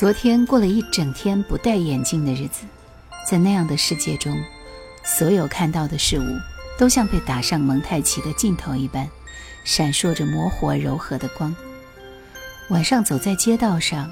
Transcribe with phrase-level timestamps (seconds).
[0.00, 2.64] 昨天过了一整天不戴眼镜的日子，
[3.28, 4.34] 在那样的世界中，
[5.04, 6.24] 所有看到的事物
[6.78, 9.06] 都像被打上蒙太奇的镜头一般，
[9.62, 11.54] 闪烁着模糊柔和的光。
[12.70, 14.10] 晚上走在街道上，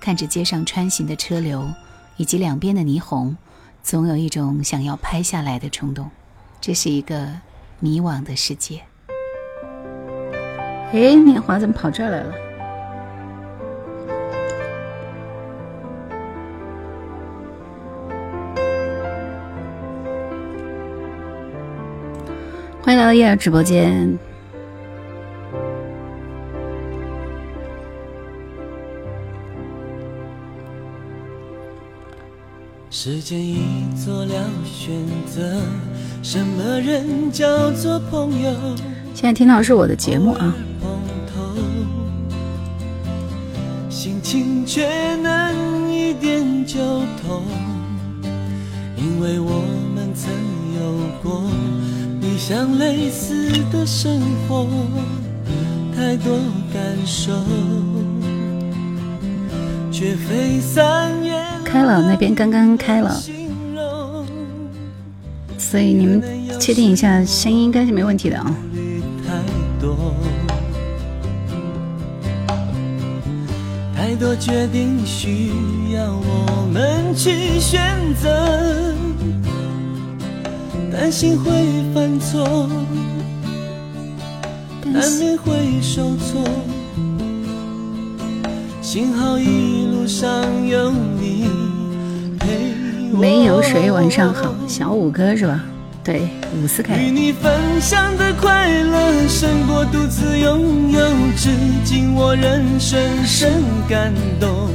[0.00, 1.68] 看着街上穿行的车流
[2.16, 3.36] 以及两边的霓虹，
[3.82, 6.08] 总有一种想要拍下来的冲动。
[6.60, 7.28] 这是一个
[7.80, 8.82] 迷惘的世界。
[10.92, 12.43] 哎，年华怎么跑这儿来了？
[22.84, 24.18] 欢迎来到叶儿直播间。
[32.90, 34.34] 时间已做了
[34.66, 34.92] 选
[35.26, 35.62] 择，
[36.22, 38.52] 什么人叫做朋友？
[39.14, 40.54] 现在听到是我的节目啊。
[43.88, 46.78] 心情却能一点就
[47.22, 47.44] 通，
[48.94, 50.30] 因为我们曾
[50.76, 51.44] 有过。
[52.46, 54.66] 像类似的生活，
[55.96, 56.36] 太多
[56.74, 57.32] 感受，
[59.90, 61.42] 却非三言。
[61.64, 63.18] 开了，那边刚刚开了，
[65.56, 66.22] 所以你们
[66.60, 68.54] 确定一下，声音应该是没问题的啊。
[73.96, 75.48] 太多决定需
[75.94, 77.80] 要我们去选
[78.22, 78.92] 择。
[80.96, 81.50] 担心会
[81.92, 82.68] 犯错，
[84.84, 86.44] 难免会受挫。
[88.80, 90.30] 幸好一路上
[90.64, 91.48] 有你
[92.38, 92.46] 陪
[93.12, 93.18] 我。
[93.18, 95.64] 没有水，晚上好，小五哥是吧？
[96.04, 96.28] 对，
[96.62, 96.96] 伍思凯。
[96.96, 101.00] 与你分享的快乐胜过独自拥有，
[101.36, 101.50] 至
[101.84, 103.50] 今我仍深深
[103.88, 104.70] 感动。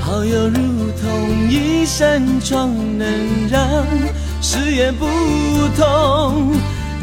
[0.00, 0.56] 好友如
[1.00, 3.08] 同一扇窗，能
[3.48, 3.62] 让。
[4.40, 5.06] 誓言不
[5.76, 6.52] 同，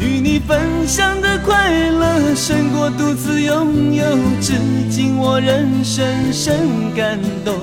[0.00, 4.04] 与你分享的快乐胜过独自拥有，
[4.40, 4.54] 至
[4.88, 6.56] 今我仍深深
[6.96, 7.54] 感动。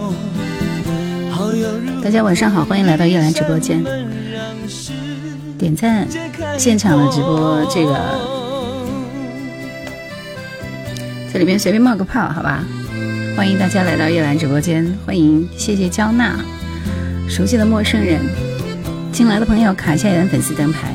[2.04, 3.84] 大家晚上好，欢迎来到叶兰直播间。
[5.58, 6.08] 点赞，
[6.58, 7.94] 现场的直播，这个
[11.34, 12.64] 在里面随便冒个泡，好吧？
[13.36, 16.36] 欢迎大家来到叶兰直播间，欢迎，谢谢焦娜，
[17.28, 18.20] 熟悉的陌生人。
[19.14, 20.92] 新来的朋友卡一下你的粉丝灯牌。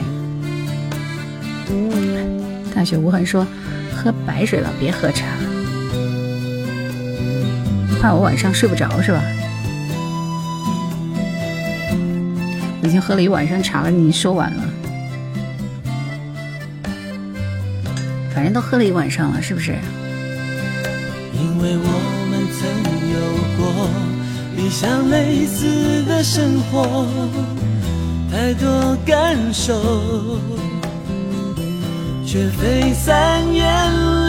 [2.74, 3.46] 大雪无痕说
[3.94, 5.26] ：“喝白水了，别喝茶，
[8.00, 9.22] 怕我晚上睡不着是吧？”
[12.82, 14.64] 已经喝了一晚上茶了，你说完了，
[18.34, 19.78] 反正都喝了一晚上了，是不是？
[21.32, 22.68] 因为我们曾
[23.12, 23.20] 有
[23.56, 23.88] 过
[24.56, 27.06] 理想类似的生活。
[28.30, 30.38] 太多感受，
[32.24, 33.66] 却非三言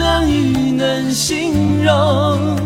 [0.00, 2.56] 两语能形容。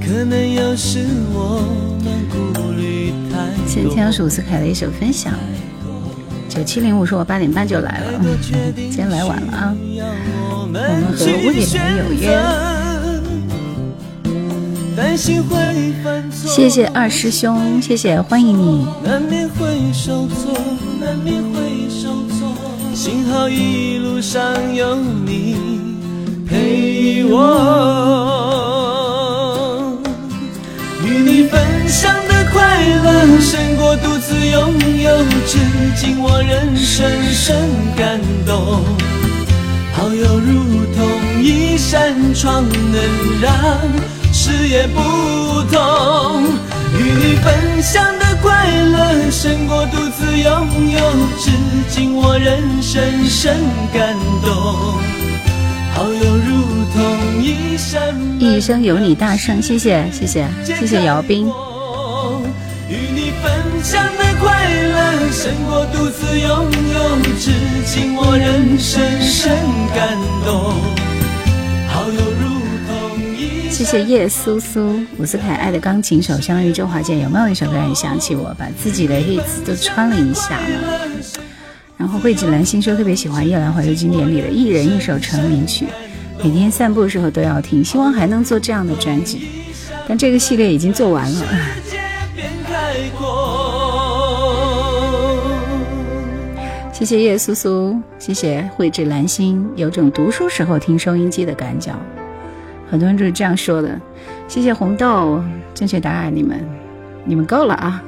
[0.00, 1.60] 可能有时我
[2.04, 3.66] 们顾虑太多。
[3.66, 5.32] 谢谢天鼠斯凯的一首分享。
[6.48, 9.74] 九七零五说：“我八点半就来了，今天来晚了啊。”
[10.50, 12.73] 我们和屋顶人有约。
[15.16, 18.84] 谢谢二师兄，谢谢欢迎你。
[22.94, 24.42] 幸好一路上
[24.74, 25.56] 有你
[26.48, 27.36] 陪我，
[31.04, 34.72] 与你分享的快乐胜过独自拥
[35.02, 35.58] 有，至
[35.96, 37.56] 今我仍深深
[37.96, 38.82] 感动。
[39.92, 41.06] 好友如同
[41.42, 43.00] 一扇窗，能
[43.40, 43.52] 让。
[44.64, 44.98] 视野不
[45.70, 46.42] 同，
[46.98, 51.00] 与你分享的快乐胜过独自拥有，
[51.38, 51.50] 至
[51.90, 53.54] 今我仍深深
[53.92, 54.50] 感动。
[55.92, 56.64] 好友如
[56.94, 61.46] 同一扇一生有你大圣，谢谢谢谢谢谢姚斌。
[62.88, 67.50] 与你分享的快乐胜过独自拥有，至
[67.84, 69.52] 今我仍深深
[69.94, 71.03] 感动。
[73.74, 78.54] 谢谢叶苏苏，伍思凯《爱的钢琴手》相当于周华健，有没有一首歌让你想起我？
[78.56, 80.78] 把自己的 hits 都穿了一下呢。
[81.96, 85.88] 然后慧芷兰心说特别喜欢叶兰怀旧经典里的一人一首成名曲，
[86.40, 89.48] 每天散步的时候都要听，希望还能做这样的专辑。
[90.06, 91.46] 但这个系列已经做完了。
[96.92, 101.92] 谢谢叶苏苏，谢谢慧智兰心，有种读书时候听收音机的感觉。
[102.90, 104.00] 很多人就是这样说的，
[104.46, 105.42] 谢谢红豆，
[105.74, 106.64] 正确答案你们，
[107.24, 108.02] 你们够了啊！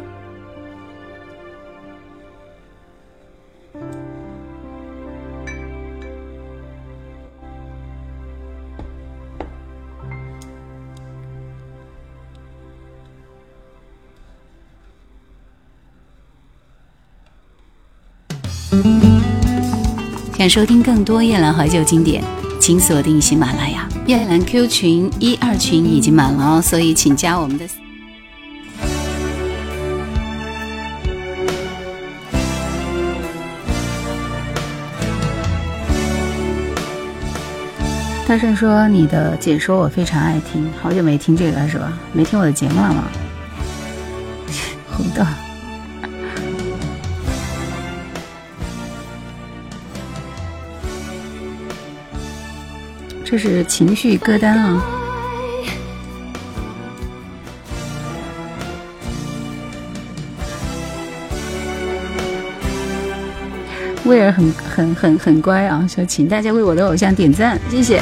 [20.39, 22.23] 想收听更多夜兰怀旧经典，
[22.67, 23.89] 请锁定喜马拉雅。
[24.07, 27.65] 夜兰 Q 群一二群已经满了哦，所以请加我们的。
[38.27, 41.97] 大圣说：“你的解说我非常爱听，好久没听这个是吧？
[42.13, 43.05] 没听我的节目了吗？”
[44.91, 45.25] 红豆。
[53.29, 54.81] 这是情绪歌单啊！
[64.05, 68.01] 威尔很很很很乖啊，说请大家为我的偶像点赞，谢谢。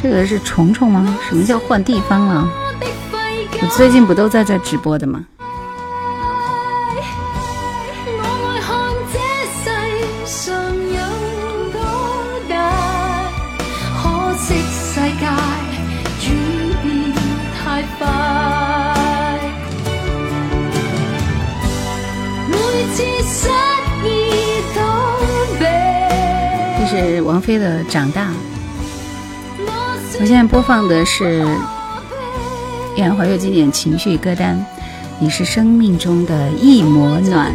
[0.00, 1.18] 这个是虫虫吗？
[1.28, 2.48] 什么叫换地方了？
[3.60, 5.26] 我最近不都在这直播的吗？
[27.40, 28.28] 王菲的《长大》，
[30.20, 31.42] 我现在播放的是
[32.94, 34.54] 《依然怀旧经典情绪歌单》。
[35.18, 37.50] 你是生命中的一抹暖。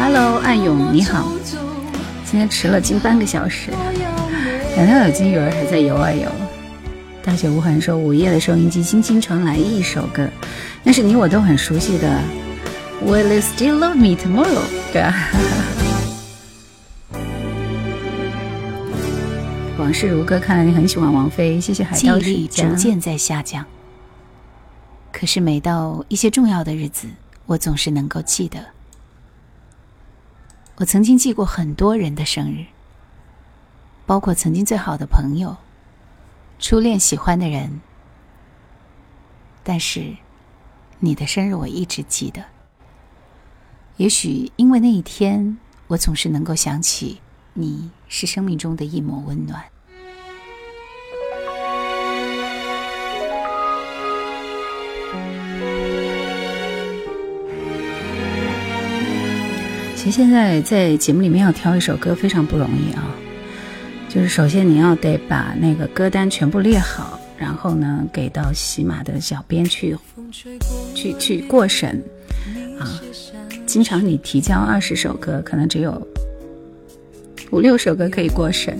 [0.00, 1.30] Hello，暗涌你好，
[2.24, 3.70] 今天迟了近半个小时，
[4.74, 6.28] 两条小金鱼儿还在游啊游。
[7.22, 10.26] 大雪无痕说，午夜的收音机轻轻传来一首歌，
[10.82, 12.20] 那是你我都很熟悉的。
[13.00, 14.64] Will you still love me tomorrow？
[14.92, 15.14] 对啊，
[19.78, 21.60] 往事如歌，看来你很喜欢王菲。
[21.60, 23.64] 谢谢海盗记忆力逐渐在下降，
[25.12, 27.08] 可是每到一些重要的日子，
[27.46, 28.58] 我总是能够记得。
[30.76, 32.66] 我曾经记过很多人的生日，
[34.06, 35.56] 包括曾经最好的朋友、
[36.58, 37.80] 初恋喜欢的人，
[39.62, 40.16] 但是
[40.98, 42.42] 你的生日我一直记得。
[43.98, 45.58] 也许因为那一天，
[45.88, 47.18] 我总是能够想起
[47.52, 49.60] 你是生命中的一抹温暖。
[59.96, 63.12] 其实现在在节目里面要挑一首歌非常不容易啊，
[64.08, 69.96] 就是首先你要得把那个歌单全部列好，然后呢给到喜马的小编去
[70.94, 72.00] 去去过审
[72.78, 72.86] 啊。
[73.68, 75.94] 经常你提交二十首歌，可能只有
[77.50, 78.78] 五六首歌可以过审，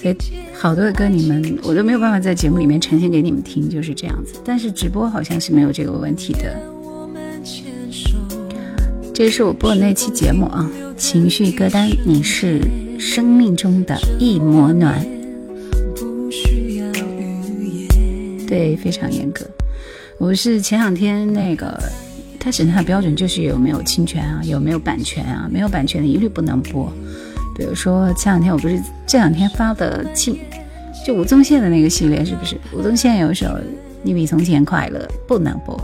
[0.00, 0.16] 所以
[0.54, 4.34] 好多的歌你们我都没有办法在节目里面呈现给你们听，就是这样子。
[4.44, 6.56] 但是直播好像是没有这个问题的。
[9.12, 12.60] 这是我播的那期节目啊，情绪歌单，你是
[12.96, 15.04] 生命中的一抹暖。
[18.46, 19.44] 对，非常严格。
[20.16, 21.76] 我是前两天那个。
[22.40, 25.46] 他审查的标准就是有没有侵权啊，有没有版权啊？
[25.52, 26.90] 没有版权的一律不能播。
[27.54, 30.40] 比如说前两天我不是这两天发的庆，
[31.06, 32.58] 就吴宗宪的那个系列，是不是？
[32.72, 33.46] 吴宗宪有一首
[34.02, 35.78] 《你比从前快乐》不能播，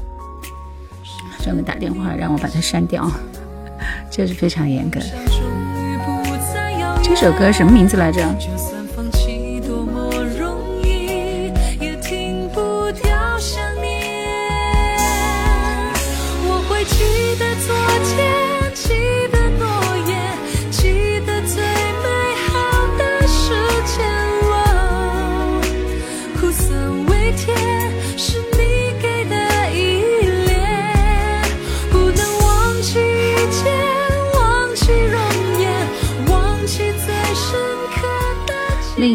[1.44, 3.06] 专门打电话让我把它删掉，
[4.10, 4.98] 这是非常严格。
[7.02, 8.22] 这首歌什么名字来着？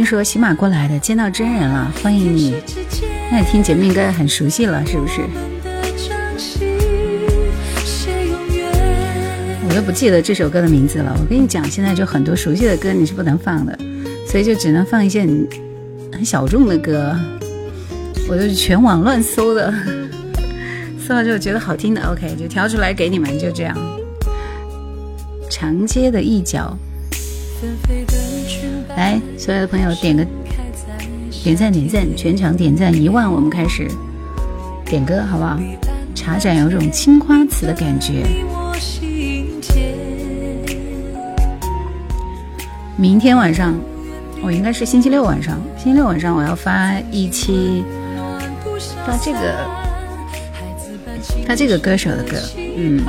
[0.05, 2.55] 说喜马过来的，见到真人了，欢迎你。
[3.31, 5.21] 那你听节目应该很熟悉了，是不是？
[9.67, 11.15] 我都不记得这首歌的名字了。
[11.19, 13.77] 我跟你讲，现在就很多熟悉的歌你是不能放的，
[14.27, 15.47] 所以就只能放一些很
[16.13, 17.13] 很小众的歌。
[18.29, 19.73] 我都是全网乱搜的，
[21.05, 23.77] 搜了之后觉得好听的，OK 就挑出来给你们，就这样。
[25.49, 26.77] 长街的一角。
[28.95, 30.25] 来，所有的朋友点个
[31.43, 33.87] 点赞点赞，全场点赞一万，我们开始
[34.85, 35.59] 点歌，好不好？
[36.13, 38.23] 茶盏有种青花瓷的感觉。
[42.97, 43.73] 明天晚上，
[44.43, 47.83] 我应该是星期六晚上，星期六晚上我要发一期
[49.05, 49.39] 发这个
[51.47, 52.37] 发这个歌手的歌，
[52.77, 53.03] 嗯。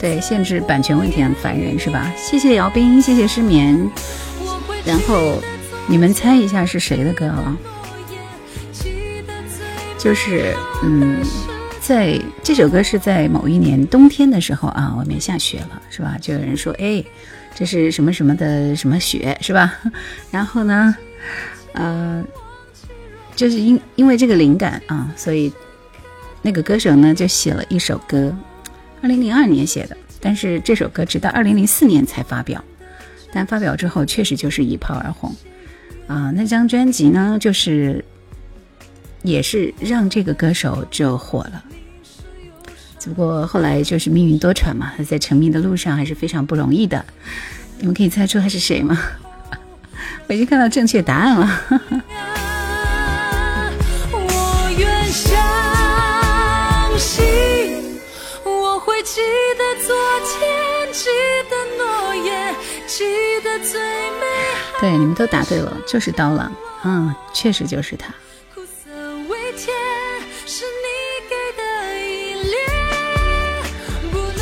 [0.00, 2.08] 对，限制版权问题很烦人，是吧？
[2.16, 3.76] 谢谢姚斌，谢谢失眠。
[4.88, 5.38] 然后
[5.86, 7.54] 你们猜一下是谁的歌啊？
[9.98, 11.20] 就是嗯，
[11.78, 16.16] 在这首歌是在某一年冬天的时候啊，外面下雪了，是吧？
[16.18, 17.04] 就有人说，哎，
[17.54, 19.74] 这是什么什么的什么雪，是吧？
[20.32, 20.96] 然后呢，
[21.74, 22.24] 呃，
[23.36, 25.52] 就是因因为这个灵感啊，所以
[26.40, 28.34] 那个歌手呢就写了一首歌。
[29.02, 32.64] 二零零二年写的，但是这首歌直到二零零四年才发表，
[33.32, 35.34] 但发表之后确实就是一炮而红，
[36.06, 38.04] 啊，那张专辑呢，就是
[39.22, 41.64] 也是让这个歌手就火了，
[42.98, 47.04] 只不过后来就是命运多舛嘛，他在成名的路上还是非常不容易的。
[47.78, 48.98] 你们可以猜出他是谁吗？
[50.26, 51.60] 我已经看到正确答案了。
[54.12, 57.26] 我愿相信。
[59.10, 59.20] 记
[59.56, 59.96] 得昨
[60.28, 60.67] 天，
[64.80, 66.52] 对，你们都答对了，就是刀郎，
[66.84, 68.14] 嗯，确实就是他。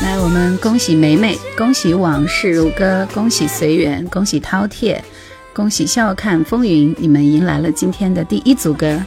[0.02, 5.00] 来，我们恭喜梅梅，恭喜往事如歌，恭喜随缘，恭喜饕餮，
[5.54, 9.02] 恭喜笑看风云，你们迎来了今天的第一组歌。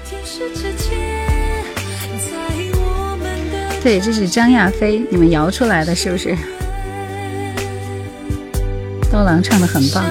[3.83, 6.35] 对，这是张亚飞，你们摇出来的是不是？
[9.11, 10.05] 刀郎唱的很棒。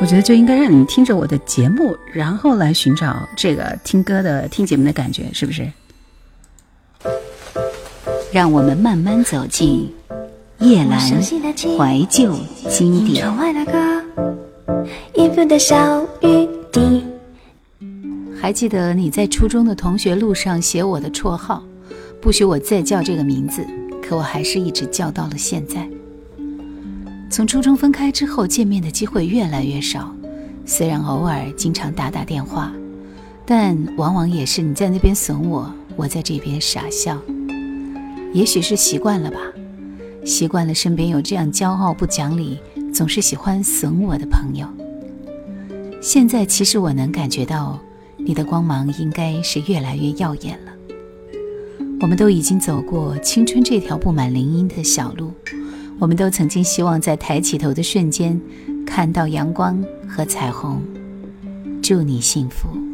[0.00, 5.70] 我觉得就应该让你们听着我的节目，然后来寻找这个听歌的、听节目的感觉，是不是？
[8.32, 9.92] 让我们慢慢走进
[10.60, 12.34] 夜阑怀旧
[12.70, 13.26] 经典。
[18.40, 21.62] 还记得你在初中的同学录上写我的绰号，
[22.22, 23.62] 不许我再叫这个名字，
[24.02, 25.86] 可我还是一直叫到了现在。
[27.28, 30.10] 从初中分开之后，见面的机会越来越少，
[30.64, 32.72] 虽然偶尔经常打打电话，
[33.44, 37.20] 但往往也是你在那边损我，我在这边傻笑。
[38.32, 39.38] 也许是习惯了吧，
[40.24, 42.58] 习惯了身边有这样骄傲不讲理、
[42.90, 44.66] 总是喜欢损我的朋友。
[46.00, 47.78] 现在其实我能感觉到，
[48.24, 50.72] 你的光芒应该是越来越耀眼了。
[52.00, 55.32] 我们都已经走过青春这条布满林荫的小路，
[55.98, 58.40] 我们都曾经希望在抬起头的瞬间
[58.86, 60.82] 看到阳光和彩虹。
[61.82, 62.89] 祝你幸福。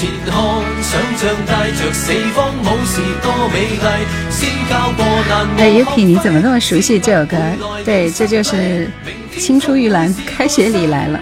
[0.00, 0.34] 前看，
[0.80, 4.06] 想象带着四方武士多美丽。
[4.30, 5.46] 先交过难。
[5.58, 7.36] 哎，Yuki，你怎么那么熟悉这首歌？
[7.84, 8.88] 对，这就是
[9.38, 11.20] 《青出于蓝》开学礼来了。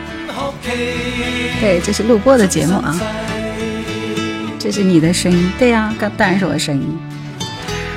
[1.61, 2.97] 对，这是录播的节目啊。
[4.61, 6.97] 这是你的声音，对呀，刚当然是我的声音。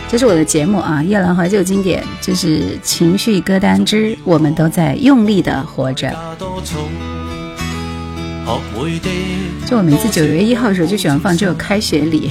[0.09, 6.11] 这是我的节目啊，《夜郎怀旧经典》，这是情绪歌单之我们都在用力的活着。
[9.65, 12.29] 就我每次九月一号的时候就喜欢放这首《开学礼》。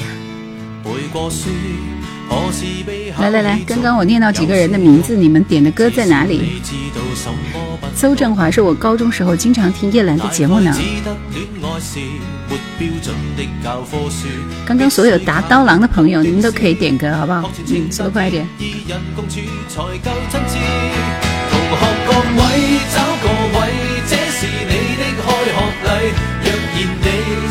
[3.19, 6.61] 来来来，刚刚我念到几个人的名字，你们点的歌在哪里？
[7.95, 10.75] 邹振华是我高中时候经常听叶兰的节目呢。
[14.67, 17.51] 刚刚所有答刀郎的朋友，你们都可以点歌，好不好？
[17.69, 18.47] 嗯，速度快一点。
[25.25, 25.89] 开学礼。
[26.45, 27.07] 若然你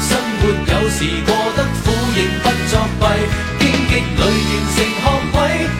[0.08, 1.86] 生活有时过得苦，
[2.16, 3.04] 仍不作弊，
[3.60, 5.78] 荆棘里完成学位。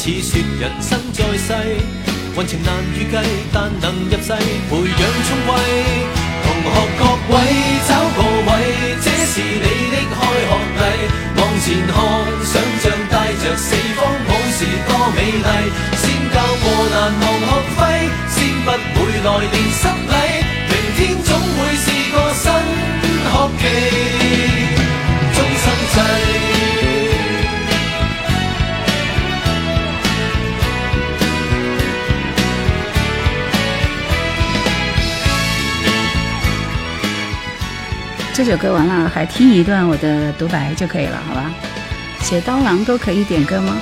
[0.00, 1.52] 似说人生在世。
[2.32, 3.16] 运程难预计，
[3.52, 5.48] 但能入世培养聪慧。
[6.40, 7.36] 同学各位
[7.86, 8.48] 找个位，
[9.04, 10.16] 这是你的开
[10.48, 10.82] 学礼。
[11.36, 11.92] 往前看，
[12.48, 13.14] 想象带
[13.44, 15.68] 着四方武士多美丽。
[16.00, 16.02] 先
[16.32, 17.80] 交过难忘学费，
[18.32, 20.14] 先不会来年失礼。
[20.70, 22.48] 明天总会是个新
[23.28, 23.62] 学期，
[38.42, 41.52] 这首歌完了，还听一段我的独白就可以了，好吧？
[42.22, 43.76] 写刀郎都可以点歌吗？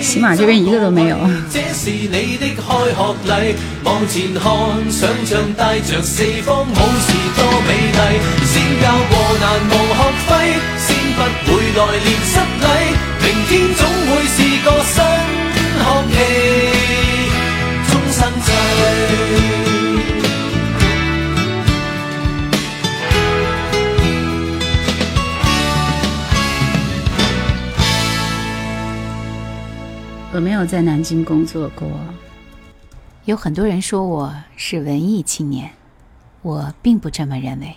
[0.00, 1.18] 起码这边一个都没有。
[1.52, 2.96] 这是你的开学
[3.28, 4.48] 礼，往前看，
[4.90, 8.00] 想象带着四方武士多美丽。
[8.46, 10.32] 先交过难忘学费，
[10.78, 11.20] 先不
[11.52, 12.64] 会来年失礼。
[13.20, 15.04] 明天总会是个新
[30.38, 31.90] 我没有在南京工作过，
[33.24, 35.68] 有很多人说我是文艺青年，
[36.42, 37.74] 我并不这么认为。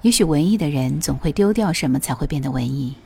[0.00, 2.96] 也许文艺的人总会丢掉什么才会变得文艺，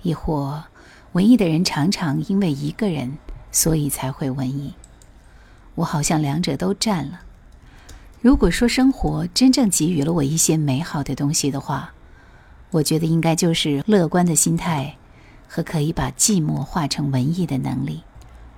[0.00, 0.64] 亦或
[1.12, 3.18] 文艺的人常常因为一个人，
[3.50, 4.72] 所以才会文艺。
[5.74, 7.20] 我好像两者都占了。
[8.22, 11.92] 如果说生活真正给予了我一些美好的东西的话，
[12.70, 14.96] 我觉得应该就是乐观的心态。
[15.54, 18.04] 和可以把寂寞化成文艺的能力，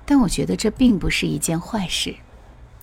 [0.07, 2.15] 但我觉得这并不是一件坏事。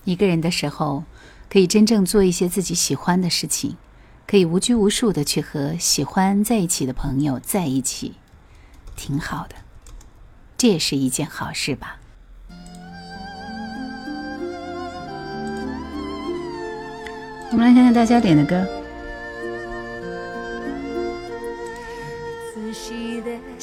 [0.04, 1.04] 一个人的时候，
[1.48, 3.78] 可以真正做一些自己喜欢的事情，
[4.26, 8.16] 可以无拘无束的去和喜欢在一起的朋友在一起，
[8.94, 9.54] 挺好的。
[10.58, 11.96] 这也是一件好事吧。
[17.50, 18.81] 我们来看看大家点的歌。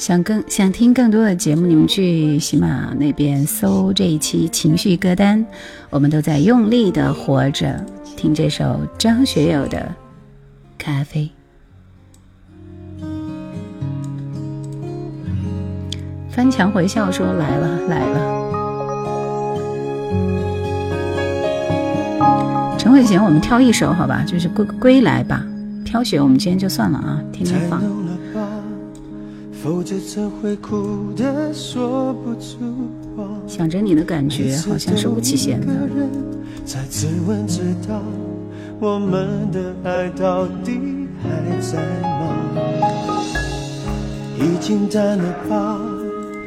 [0.00, 5.44] 想更想听更多的节目，你们去喜马那边搜这一期情绪歌单，
[5.90, 7.84] 我们都在用力的活着，
[8.16, 9.78] 听这首张学友的
[10.82, 11.30] 《咖啡》。
[16.30, 18.40] 翻墙回笑说来了来了。
[22.78, 25.44] 陈慧娴，我们挑一首好吧，就是归归来吧。
[25.84, 27.99] 飘雪我们今天就算了啊，天天放。
[29.62, 32.58] 否则怎会哭得说不出
[33.16, 33.24] 话。
[33.46, 35.66] 想着你的感觉好像是吴启贤的。
[36.64, 38.00] 才自问知道
[38.78, 42.36] 我们的爱到底还在吗？
[44.38, 45.78] 已经淡了吧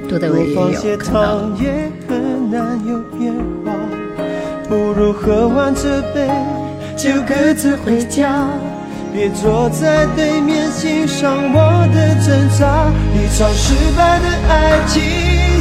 [0.09, 3.31] 多的我放些糖也很难有变
[3.63, 3.71] 化
[4.67, 6.27] 不如喝完这杯
[6.97, 8.49] 就各自回家
[9.13, 15.03] 别坐在对面欣赏我的挣扎，一场失败的爱情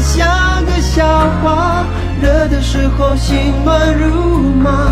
[0.00, 1.04] 像个笑
[1.42, 1.84] 话，
[2.22, 4.90] 热的时候心乱如麻，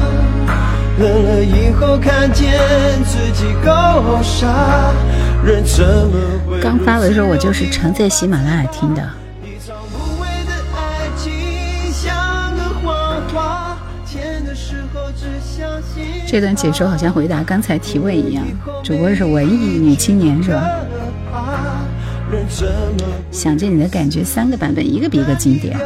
[0.99, 2.61] 冷了以后看见
[3.07, 3.73] 自己够
[4.23, 4.92] 傻，
[5.42, 6.61] 人怎么会？
[6.61, 9.03] 刚发的时候我就是常在喜马拉雅听的。
[16.31, 18.47] 这段解说好像回答刚才提问一样，
[18.85, 20.64] 主播是文艺女青年是吧？
[23.33, 25.77] 想着你的感觉，三个版本，一个比一个经典。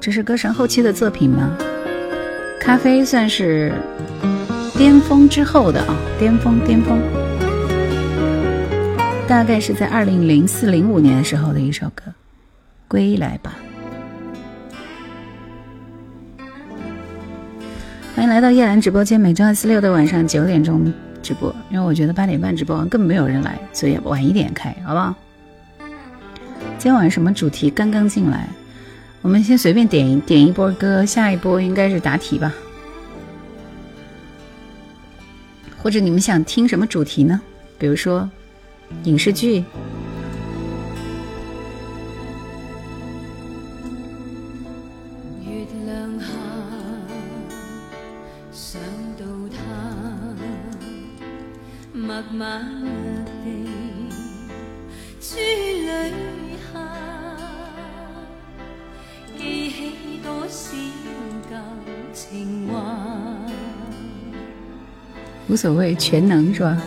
[0.00, 1.54] 这是歌神后期的作品吗？
[2.58, 3.70] 咖啡算是
[4.78, 6.98] 巅峰之后的啊，巅峰巅峰，
[9.28, 12.04] 大概是在二零零四零五年的时候的一首歌，
[12.88, 13.52] 《归来吧》。
[18.14, 21.52] 欢迎来到叶兰直播间，每周二、四、六的晚上九点钟直播。
[21.68, 25.12] 因为我觉得八点半直播完根本没有人来，所以晚一点开，好不好？
[26.78, 27.68] 今天晚上什么主题？
[27.70, 28.48] 刚刚进来，
[29.20, 32.54] 我们先随便点一点一波歌，下一波应该是答题吧？
[35.82, 37.40] 或者你们想听什么主题呢？
[37.78, 38.30] 比如说
[39.02, 39.64] 影视剧。
[65.46, 66.82] 无所谓，全能是吧？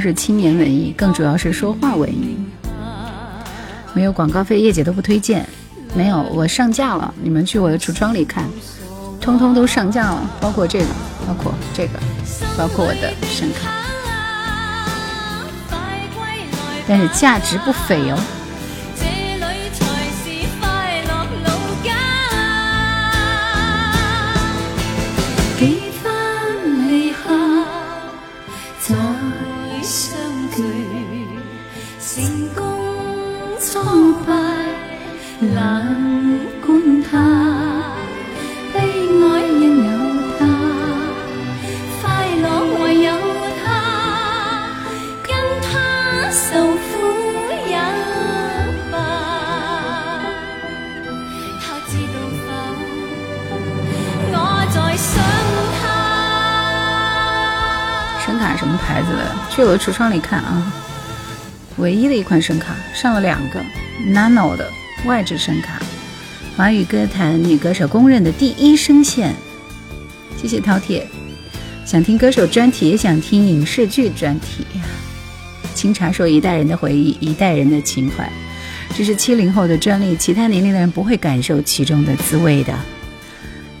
[0.00, 2.36] 是青年文艺，更主要是说话文艺。
[3.92, 5.46] 没有广告费，叶姐都不推荐。
[5.94, 8.44] 没有，我上架了，你们去我的橱窗里看，
[9.20, 10.86] 通通都上架了，包括这个，
[11.26, 11.98] 包括这个，
[12.58, 13.70] 包括我的声卡，
[16.86, 18.18] 但是价值不菲哦。
[59.86, 60.72] 橱窗里看啊，
[61.76, 63.64] 唯一的一款声卡上了两个
[64.04, 64.68] Nano 的
[65.04, 65.80] 外置声卡，
[66.56, 69.32] 华语歌坛女歌手公认的第一声线。
[70.36, 71.04] 谢谢饕餮，
[71.84, 74.66] 想听歌手专题，也想听影视剧专题。
[75.72, 78.28] 清茶说：“一代人的回忆，一代人的情怀，
[78.96, 82.76] 这是七零后的专利，其他年龄的人不会感受其中的滋味的。”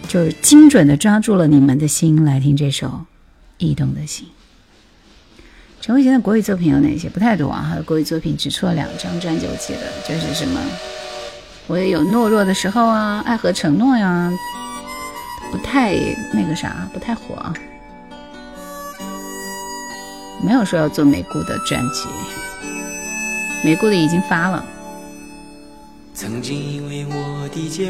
[0.06, 2.86] 就是精准的抓住了你们的心，来听这首
[3.58, 4.24] 《驿动的心》。
[5.86, 7.08] 陈慧娴的国语作品有哪些？
[7.08, 10.60] 不太多啊，她的国语作品只出了两张专辑，我记得就是什么，
[11.68, 14.32] 我也有懦弱的时候啊，爱和承诺呀，
[15.52, 15.94] 不太
[16.34, 17.36] 那个啥，不太火，
[20.44, 22.08] 没有说要做美姑的专辑，
[23.62, 24.64] 美姑的已经发了。
[26.12, 27.84] 曾经以为我的家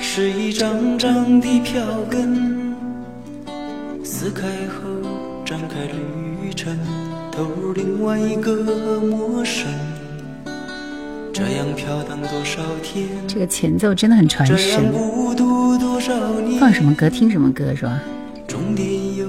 [0.00, 2.74] 是一张张的票根，
[4.02, 5.08] 撕开后
[5.44, 6.35] 展开绿。
[7.30, 9.68] 投入另外一个陌生，
[11.30, 13.06] 这样飘荡多少天？
[13.28, 14.90] 这个前奏真的很传神。
[16.58, 18.00] 放什么歌听什么歌是吧？
[18.48, 19.26] 终点又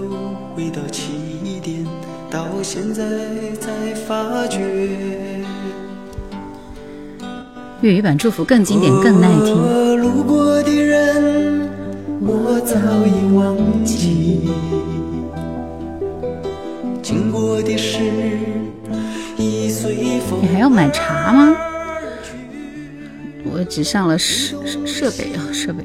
[0.56, 1.12] 回到起
[1.62, 1.86] 点，
[2.32, 3.04] 到现在
[3.60, 4.60] 才发觉。
[7.82, 10.02] 粤语版祝福更经典更耐听。
[10.02, 11.70] 路过的人，
[12.22, 14.50] 我早已忘记。
[20.42, 21.54] 你还要买茶吗？
[23.44, 25.84] 我只上了设设备啊，设备。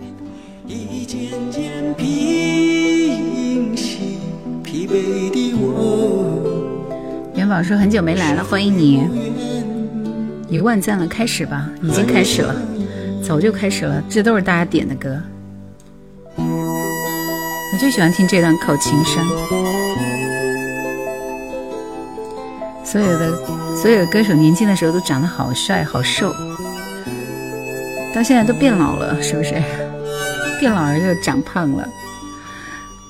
[7.35, 9.03] 元宝说很久没来了，欢迎你，
[10.49, 12.55] 一万赞了，开始吧，已经开始了，
[13.27, 15.21] 早就开始了，这都是大家点的歌，
[16.37, 19.27] 我就喜欢听这段口琴声。
[22.93, 23.33] 所有的
[23.75, 26.31] 所有的歌手年轻的时候都长得好帅好瘦，
[28.15, 29.55] 到现在都变老了，是不是？
[30.61, 31.89] 变老了就长胖了。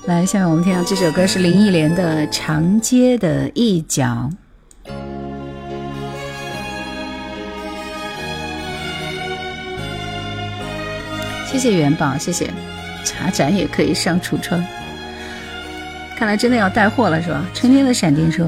[0.05, 4.29] 来，下面我们听到这首歌是林忆莲的《长街的一角》。
[11.51, 12.49] 谢谢元宝，谢谢。
[13.03, 14.63] 茶盏也可以上橱窗，
[16.17, 17.45] 看来真的要带货了，是吧？
[17.53, 18.47] 春天的闪电说。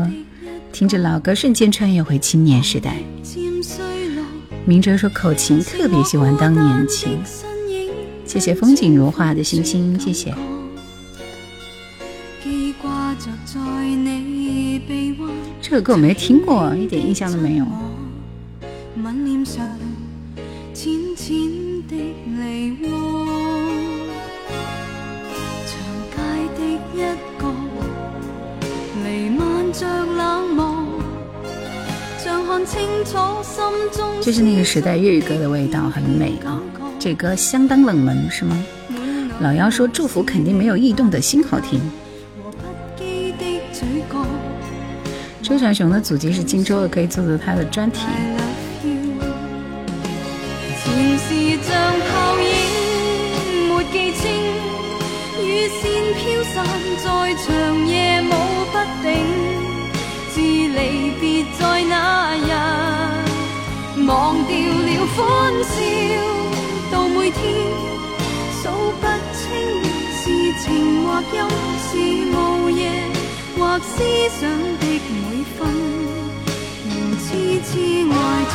[0.75, 2.97] 听着老歌，瞬间穿越回青年时代。
[4.65, 7.17] 明哲说口琴特别喜欢当年情。
[8.25, 10.35] 谢谢风景如画的星星，谢谢。
[15.61, 17.65] 这个歌我没听过，一点印象都没有。
[34.21, 36.59] 就是那个时代粤语歌的味道，很美啊！
[36.97, 38.65] 这歌相当冷门，是吗？
[39.39, 41.79] 老妖说祝福肯定没有异动的心好听。
[45.43, 48.01] 周传雄的祖籍是荆州的，可以做做他的专题。
[60.75, 62.51] 离别在那日，
[64.05, 65.17] 忘掉了欢
[65.63, 65.73] 笑，
[66.91, 67.41] 到每天
[68.61, 68.63] 数
[68.99, 69.39] 不清
[70.19, 70.23] 是
[70.61, 70.65] 情
[71.05, 71.47] 或忧，
[71.87, 71.91] 是
[72.35, 72.91] 午夜
[73.57, 74.03] 或思
[74.37, 74.41] 想
[74.79, 75.57] 的每分，
[76.89, 77.25] 仍痴
[77.63, 77.71] 痴
[78.11, 78.13] 爱
[78.51, 78.53] 着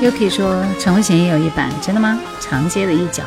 [0.00, 0.06] 你。
[0.06, 2.18] 又可以说陈慧娴也有一版，真的吗？
[2.40, 3.24] 长街的一角，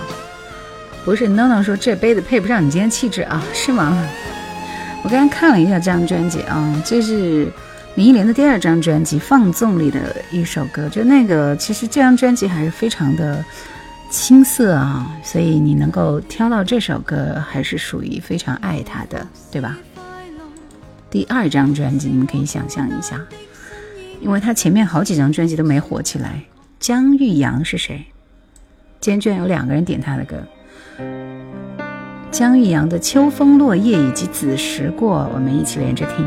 [1.06, 3.96] 不是 NONO 说这杯子配不上你今天气质啊，是吗？
[5.08, 7.50] 我刚刚看了一下这张专辑啊，这是
[7.96, 13.42] 林忆莲的第二张专辑《放纵》里的一首歌，就那个其实这张专辑还是非常的
[14.10, 19.78] 青涩啊，所以你能够挑到这首歌，还是属于非常爱他的，对吧？
[21.10, 23.18] 第二张专辑你们可以想象一下，
[24.20, 26.44] 因为他前面好几张专辑都没火起来。
[26.82, 28.06] 姜玉阳是谁？
[29.00, 30.36] 今天居然有两个人点他的歌。
[32.38, 36.24] 姜玉阳的《秋风落叶》以及《子时过》，我们一起连着听。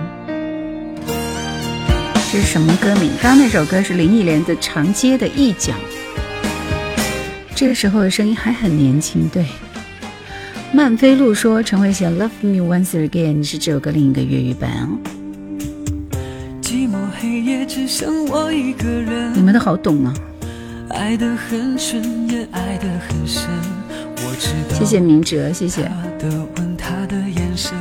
[2.33, 3.13] 这是什么歌名？
[3.23, 5.73] 刚刚那首歌是林忆莲的《长街的一角》。
[7.55, 9.47] 这个时候的声音还很年轻，对。
[10.73, 14.69] 曼飞路说陈慧娴《Love Me Once Again》是这首歌另一个粤语版。
[14.83, 14.99] 哦
[19.33, 20.13] 你们都好懂啊。
[20.89, 23.49] 爱得很深，也爱得很深。
[24.73, 25.83] 谢谢明哲，谢谢。
[25.83, 27.73] 他的吻，他的眼神，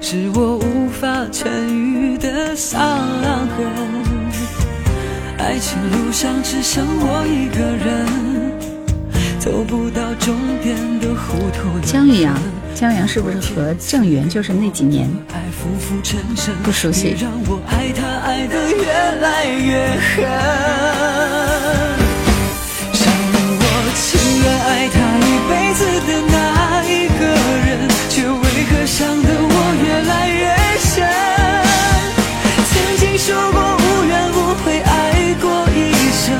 [0.00, 3.66] 是我无法痊愈的伤痕。
[5.38, 8.06] 爱情路上只剩我一个人，
[9.38, 11.78] 走不到终点的糊涂。
[11.84, 12.36] 江宇阳，
[12.74, 15.08] 江宇阳是不是和郑源就是那几年？
[16.62, 17.14] 不熟悉。
[17.20, 20.24] 让我爱他爱得越来越狠。
[23.94, 24.96] 情愿爱他
[25.74, 27.24] 子的那一个
[27.64, 30.44] 人，却为何伤得我越来越
[30.78, 31.00] 深？
[32.68, 34.90] 曾经说过无怨无悔爱
[35.40, 35.78] 过一
[36.12, 36.36] 生，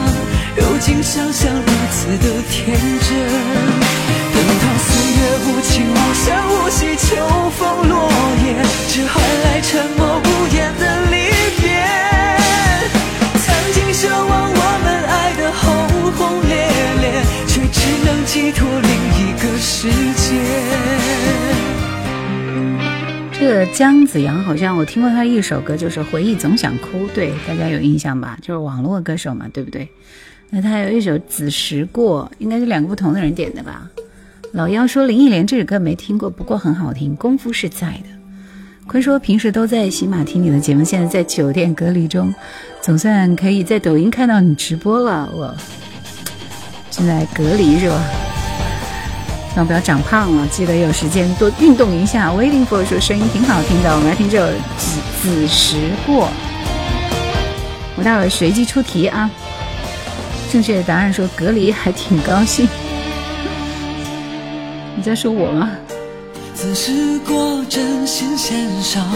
[0.56, 3.08] 如今想想如此的天真。
[4.34, 7.16] 等到岁月无情无声无息，秋
[7.58, 7.94] 风落
[8.44, 8.46] 叶，
[8.88, 9.14] 只换
[9.44, 11.16] 来沉默无言的离
[11.58, 11.64] 别。
[13.40, 15.62] 曾经奢望我们爱得轰
[16.12, 16.52] 轰烈
[17.00, 17.04] 烈。
[17.52, 18.66] 却只能寄托
[19.64, 20.34] 世界。
[23.32, 28.36] 这个姜子牙好像我听过他一首歌，就是《回忆总想哭》，对大家有印象吧？
[28.42, 29.88] 就是网络歌手嘛，对不对？
[30.50, 33.88] 那他有一首《子时过》，应该是两个不同的人点的吧？
[34.50, 38.08] 老妖说林忆莲这首歌没听过，不过很好听，功夫是在的。
[38.88, 42.34] 坤说平时都在喜马听你的节目，现在在酒店隔离中，
[42.80, 45.54] 总算可以在抖音看到你直播了，我。
[46.90, 48.02] 现在隔离是吧？
[49.52, 52.30] 千万不要长胖了，记得有时间多运动一下。
[52.30, 54.46] Waiting for 说声音挺好听的，我们来听这首
[54.78, 56.24] 《子子时过》。
[57.94, 59.30] 我待会儿随机出题啊！
[60.50, 62.66] 正确的答案说隔离还挺高兴。
[64.96, 65.70] 你在说我吗？
[66.54, 69.06] 子时过，真心献上，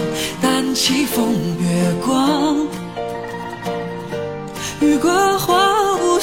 [0.43, 2.59] 淡起风月光。
[4.81, 5.76] 雨过花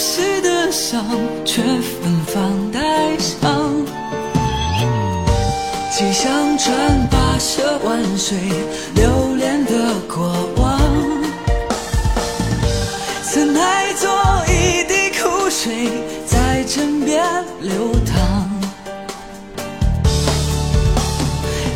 [0.03, 1.01] 无实的伤，
[1.45, 3.71] 却芬芳带伤。
[5.89, 8.37] 几相传，跋涉万水，
[8.95, 9.71] 留恋的
[10.13, 10.77] 过往。
[13.23, 14.09] 曾爱作
[14.49, 15.89] 一滴苦水，
[16.27, 17.23] 在枕边
[17.61, 18.49] 流淌。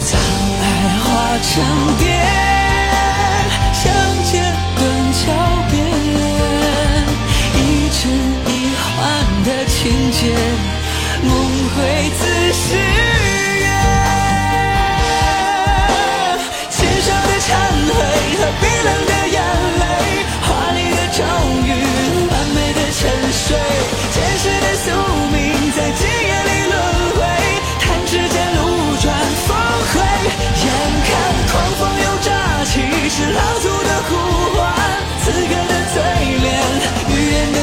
[0.02, 0.18] 沧
[0.60, 1.08] 海化
[1.40, 1.64] 成
[1.98, 2.06] 蝶，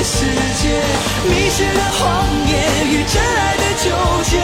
[0.06, 0.68] 世界，
[1.26, 2.52] 迷失的谎言
[2.92, 3.88] 与真爱的纠
[4.24, 4.36] 结，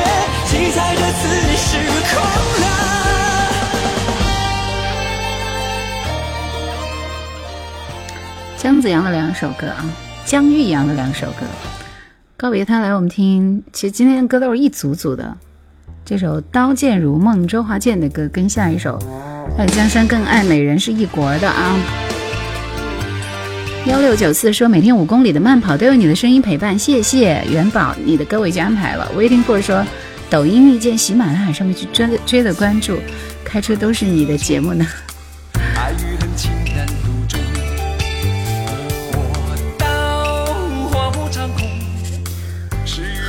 [0.46, 1.76] 记载着此时
[2.08, 2.16] 空
[2.62, 2.64] 了。
[8.56, 9.84] 姜子牙的两首歌啊，
[10.24, 11.44] 姜玉阳的两首歌，
[12.38, 13.62] 告别他来我们听。
[13.70, 15.36] 其实今天的歌都是一组组的。
[16.06, 18.98] 这首《刀剑如梦》，周华健的歌，跟下一首
[19.58, 21.76] 《爱江山更爱美人》是一国的啊。
[23.86, 29.10] 幺六九四说每天五公里的慢跑都有你的声音陪伴，谢谢元宝，你的歌我已经安排了。
[29.16, 29.84] Waiting for 说
[30.28, 32.98] 抖音遇见喜马拉雅上面去追追的关注，
[33.42, 34.86] 开车都是你的节目呢。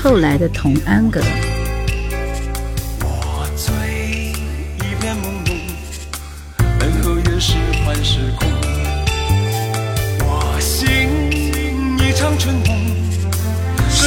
[0.03, 1.21] 后来的童安格。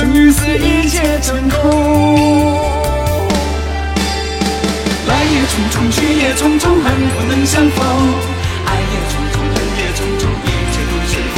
[0.05, 1.71] 生与死一切成空
[5.09, 7.87] 来也匆匆去也匆匆恨不能相逢
[8.67, 11.37] 爱也匆匆恨也匆匆一切都随风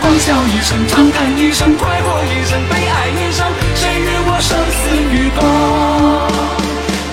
[0.00, 2.60] 狂笑一声长叹一声快活一生。
[2.70, 5.42] 悲哀一生谁与我生死与共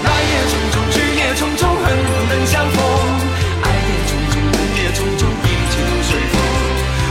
[0.05, 2.77] 来也匆匆去也匆匆恨不能相逢
[3.63, 6.37] 爱也匆匆恨也匆匆一切都随风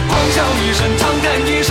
[0.07, 1.68] 狂笑一声长叹一声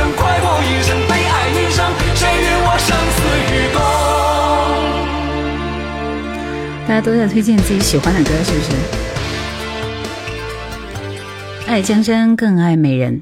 [6.87, 8.71] 大家都在推荐自己喜欢的歌，是不是？
[11.67, 13.21] 爱江山更爱美人。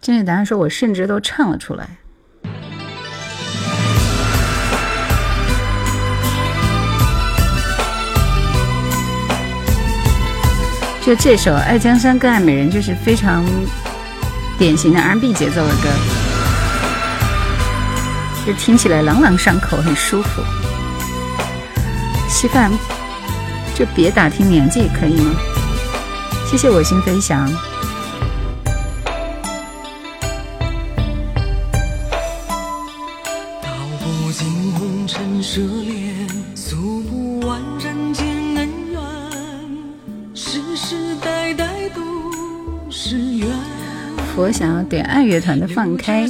[0.00, 1.88] 正确答案说，我甚至都唱了出来。
[11.06, 13.44] 就这首《爱江山更爱美人》，就是非常
[14.58, 16.27] 典型的 R&B 节奏的歌。
[18.48, 20.42] 就听起来朗朗上口，很舒服。
[22.30, 22.72] 稀饭，
[23.74, 25.32] 就别打听年纪，可以吗？
[26.50, 27.46] 谢谢我心飞翔。
[33.60, 33.68] 道
[34.00, 38.98] 不尽红尘奢恋，诉不完人间恩怨，
[40.34, 42.00] 世世代代都
[42.90, 43.46] 是缘。
[44.34, 46.26] 佛想要点爱乐团的《放开》。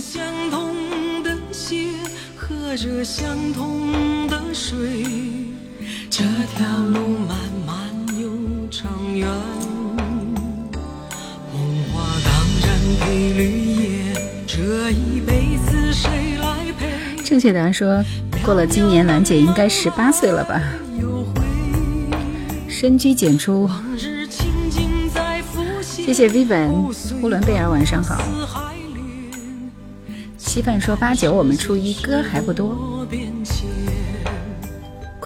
[3.10, 5.02] 相同的水，
[6.10, 6.22] 这
[6.54, 7.74] 条路漫漫
[8.20, 8.28] 又
[8.70, 9.26] 长远。
[11.50, 11.56] 梦
[11.90, 13.40] 话当然配绿
[13.76, 14.14] 叶，
[14.46, 17.22] 这一辈子谁来陪？
[17.24, 18.04] 正确答案说，
[18.44, 20.60] 过了今年，兰姐应该十八岁了吧？
[22.68, 23.70] 深居简出。
[25.82, 26.92] 谢谢 Vivian，
[27.22, 28.22] 呼伦贝尔，晚上好。
[30.36, 32.97] 稀饭说八九，我们初一歌还不多。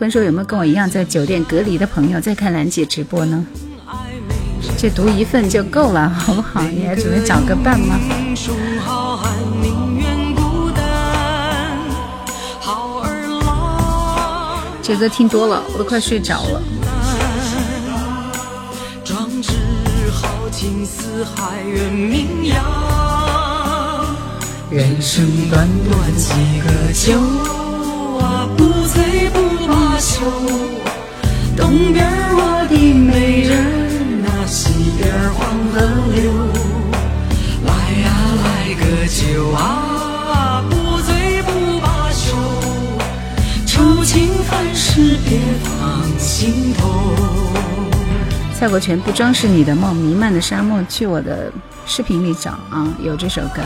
[0.03, 3.47] 坤说有没有跟我一样在酒店隔离的朋友在看兰姐直播呢？
[4.77, 6.61] 这读一份就够了，好不好？
[6.62, 7.97] 你还准备找个伴吗？
[14.83, 16.61] 这歌听多了，我都快睡着了。
[24.69, 27.21] 人生短短几个秋
[28.19, 30.27] 啊，不醉不罢秋。
[31.57, 35.79] 东边我的美人，那西边黄河
[36.12, 36.33] 流。
[37.65, 37.71] 来
[38.03, 38.11] 呀
[38.43, 42.35] 来个酒啊，不醉不罢休。
[43.65, 47.15] 愁情烦事别放心头。
[48.59, 51.53] 蔡国权不装饰你的梦，弥漫的沙漠，去我的
[51.87, 53.62] 视频里找啊，有这首歌。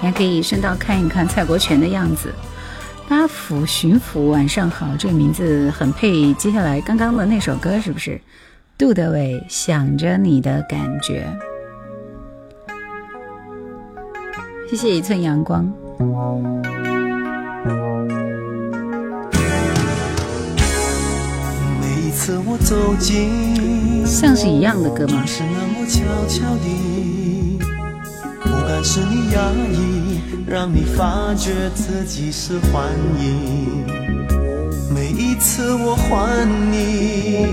[0.00, 2.32] 你还可以顺道看一看蔡国权的样子。
[3.08, 8.20] 八府巡抚，晚上好，这个名字很配接下来刚刚的那首歌，是不是？
[8.76, 11.26] 杜德伟想着你的感觉。
[14.68, 15.64] 谢谢一寸阳光。
[21.80, 25.24] 每一次我走近，像是一样的歌吗？
[25.26, 26.93] 是那么悄悄不
[28.84, 33.82] 敢使你压抑，让你发觉自己是幻影。
[34.94, 37.46] 每一次我还你，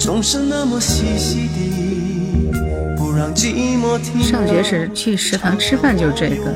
[0.00, 2.52] 总是那么细细的，
[2.96, 4.20] 不让寂寞停。
[4.20, 6.52] 上学时去食堂吃饭就是这个，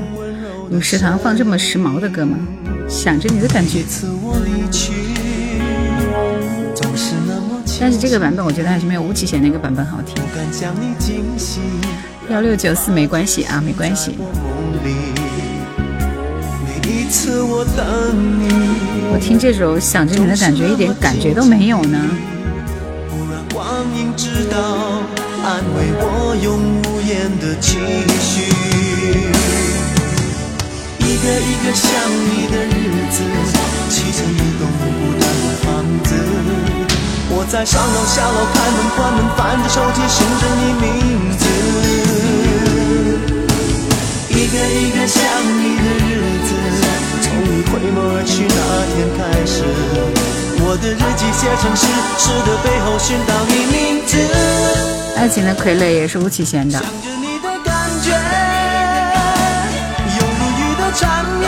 [0.69, 2.37] 你们食堂放这么时髦的歌吗？
[2.89, 3.85] 想着你的感觉。
[7.79, 10.17] 但是这个版本我觉得还是没有吴启贤那个版本好听。
[12.29, 14.17] 幺六九四没关系啊，没关系。
[19.13, 21.99] 我听这首想着你的感觉，一点感觉都没有呢。
[23.09, 24.59] 不让光阴知道，
[25.45, 27.81] 安慰我用无言的情
[28.21, 28.51] 绪
[30.99, 32.77] 一个一个想你的日
[33.11, 33.23] 子，
[33.89, 34.85] 砌成一栋孤
[35.21, 35.65] 单的房
[36.03, 36.11] 子。
[37.29, 40.87] 我在上楼下楼开门关门，翻着手机寻着你名
[41.37, 41.45] 字。
[44.31, 46.09] 一个一个想你的日
[46.47, 46.49] 子，
[47.23, 48.57] 从你回眸而去那
[48.95, 49.65] 天开始，
[50.63, 51.83] 我的日记写成诗，
[52.17, 54.11] 诗的背后寻到你名字。
[55.17, 56.79] 爱情的傀儡也是吴启贤的。
[56.79, 58.11] 想着你的感觉，
[60.17, 61.45] 犹如雨的缠绵，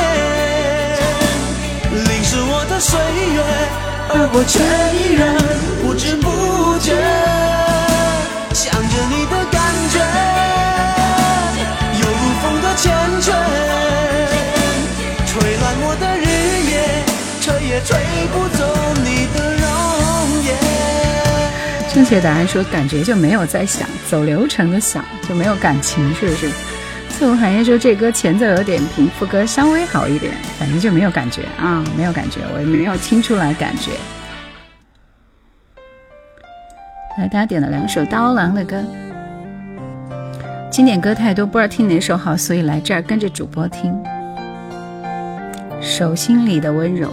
[2.05, 3.88] 淋湿我的岁月。
[4.11, 4.59] 而我却
[4.97, 5.37] 依然
[5.83, 6.97] 不知不觉
[8.55, 9.61] 想着你的感
[9.93, 9.97] 觉
[12.01, 12.83] 有如风的缱
[13.21, 13.27] 绻
[15.27, 16.25] 吹乱我的日
[16.71, 16.73] 夜
[17.43, 17.89] 吹也吹
[18.33, 18.61] 不走
[19.05, 19.67] 你的容
[20.45, 20.49] 颜。
[21.95, 26.51] 正确答案说感觉就没有在想走流程的想就没有感情是不是？
[27.19, 33.91] 侧无寒烟说这歌前奏有点平，副歌稍微好一点，反正就没有感觉啊，没有感觉，我也没有听出来感觉。
[37.19, 38.85] 来，大家点了两首刀郎的歌，
[40.71, 43.93] 经典歌太多，不知道听哪首好，所以来这儿跟着主播听。
[45.81, 47.13] 手心里的温柔。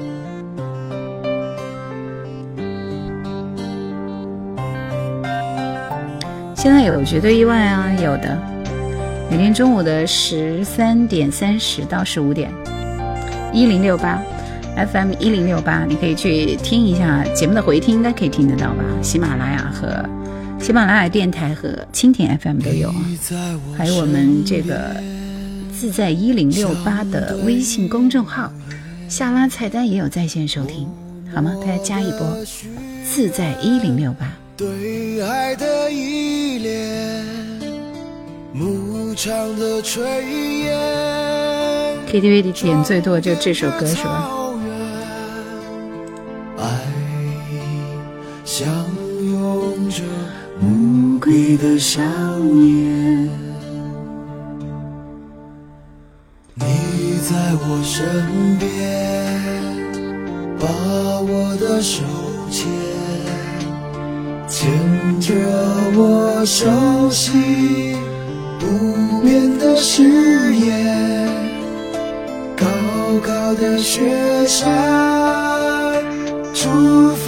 [6.54, 8.55] 现在有绝对意外啊，有的。
[9.30, 12.52] 每天中午的十三点三十到十五点，
[13.52, 14.22] 一零六八
[14.92, 18.84] FM 一零六八，你可以去听一下节目的回听，应该可以听得到吧？
[19.02, 20.08] 喜马拉雅和
[20.60, 22.96] 喜马拉雅电台和蜻蜓 FM 都有啊，
[23.78, 24.96] 还有我们这个
[25.74, 28.52] 自在一零六八的微信公众号，
[29.10, 30.88] 下拉菜单也有在线收听，
[31.34, 31.56] 好吗？
[31.62, 32.38] 大家加一波
[33.04, 34.32] 自在一零六八。
[34.56, 37.26] 对爱的依恋，
[42.08, 44.30] KTV 里点最多就这首歌是吧？
[46.58, 46.64] 爱
[48.44, 48.68] 相
[49.24, 50.04] 拥着
[50.62, 52.04] 无归的想
[52.60, 53.30] 念。
[56.56, 58.68] 你在我身边，
[60.60, 60.68] 把
[61.22, 62.04] 我的手
[62.52, 62.68] 牵，
[64.48, 65.34] 牵着
[65.98, 67.96] 我熟悉
[68.60, 68.66] 不
[69.26, 70.04] 变的誓
[70.56, 71.28] 言。
[72.56, 72.66] 高
[73.26, 74.00] 高的雪
[74.48, 74.72] 山，
[76.54, 76.70] 祝
[77.16, 77.25] 福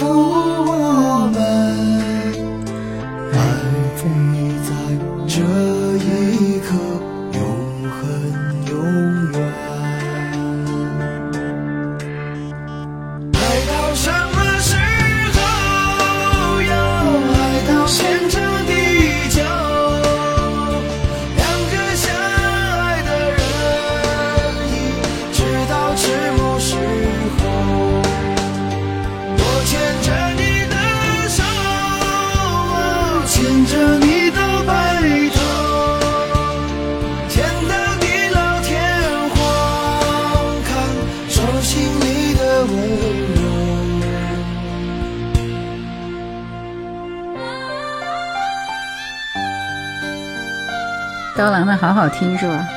[51.38, 52.68] 刀郎的好好听是吧？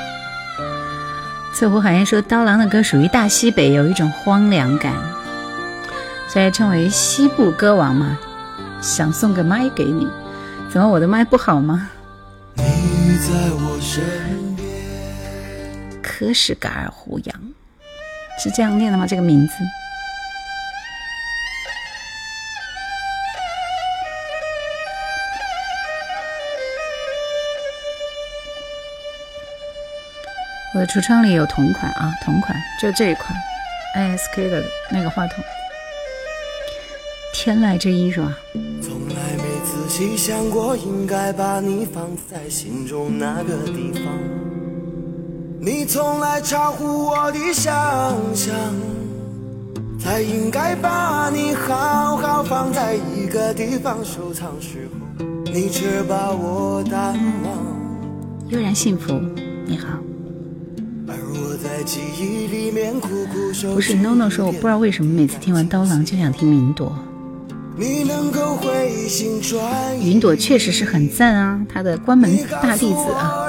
[1.51, 4.93] 翠湖海燕说，刀郎的歌属于大西北，有一种荒凉感，
[6.27, 8.15] 所以称为西部歌王嘛。
[8.79, 10.07] 想送个麦给你，
[10.69, 11.89] 怎么我的麦不好吗？
[12.55, 12.63] 你
[13.17, 14.67] 在我身边。
[16.03, 17.35] 科什噶尔胡杨
[18.37, 19.07] 是这样念的吗？
[19.07, 19.53] 这个名字？
[30.73, 33.37] 我的橱窗里有同款啊，同款就这一款
[33.97, 35.43] ，ISK 的那个话筒，
[37.33, 38.37] 天籁之音是吧？
[38.81, 44.03] 从来没仔细想过，应该把你放在心中那个地方。
[45.59, 47.69] 你从来超乎我的想
[48.33, 48.55] 象，
[49.99, 54.87] 才应该把你好好放在一个地方收藏时
[55.19, 57.13] 候，你却把我淡
[57.43, 58.47] 忘。
[58.47, 59.19] 悠然幸福，
[59.65, 59.87] 你好。
[63.73, 66.95] 不是 NONO 说，我不知道为什么每次听完刀郎就想听云朵。
[70.01, 73.47] 云朵确实是很赞啊，他的关门大弟子啊。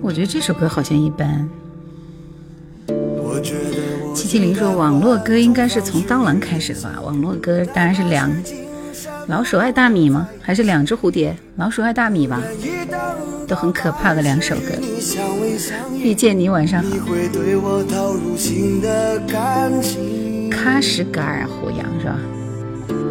[0.00, 1.48] 我觉得这首歌好像一般。
[2.88, 7.00] 我觉得我七七零说，网络歌应该是从刀郎开始的吧？
[7.02, 8.30] 网络歌当然是两
[9.26, 10.28] 老鼠爱大米吗？
[10.42, 11.34] 还是两只蝴蝶？
[11.56, 12.42] 老鼠爱大米吧，
[13.48, 14.72] 都很可怕的两首歌。
[15.98, 16.88] 遇见你，晚上好。
[20.50, 22.18] 喀什噶尔胡杨是吧？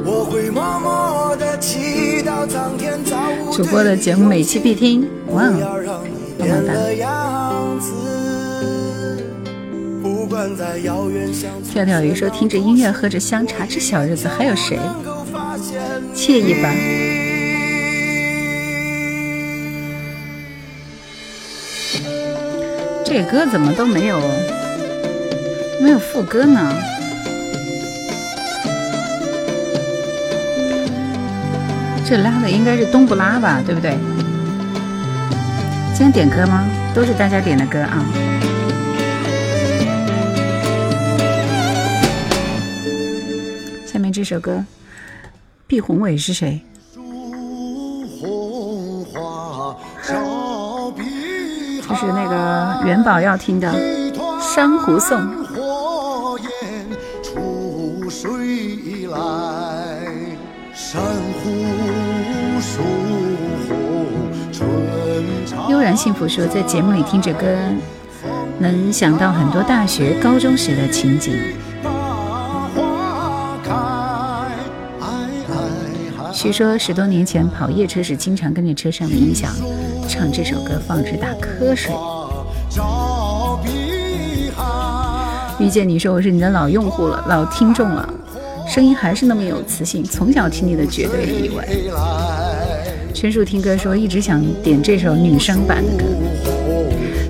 [0.06, 5.82] 我会默默的祈祷苍天造物主播的节目每期必听，哇不要哦！
[5.84, 6.10] 让你
[6.44, 7.92] 变了样子。
[10.02, 14.78] 不管在遥远乡村，跳跳鱼说，听着音乐，喝着香茶，这小日子还有谁？
[16.14, 16.70] 惬意吧？
[23.06, 24.20] 这歌怎么都没有
[25.82, 26.74] 没有副歌呢？
[32.06, 33.98] 这拉的应该是冬不拉吧，对不对？
[35.94, 36.68] 今天点歌吗？
[36.94, 38.04] 都是大家点的歌啊。
[43.86, 44.64] 下面这首歌，
[45.66, 46.62] 毕宏伟是谁？
[51.88, 53.72] 就是那个元宝要听的
[54.42, 55.20] 《珊瑚颂》。
[65.70, 67.46] 悠然幸福说，在节目里听着歌，
[68.60, 71.34] 能想到很多大学、高中时的情景。
[76.44, 79.50] 据说十多年前跑夜车时，经常跟着车上的音响
[80.10, 81.96] 唱这首歌，放着打瞌睡。
[85.58, 88.14] 遇见你说我是你的老用户了，老听众了，
[88.68, 91.66] 声音还是那么有磁性，从小听你的绝对意外。
[93.14, 96.04] 全数听歌说一直想点这首女生版的歌，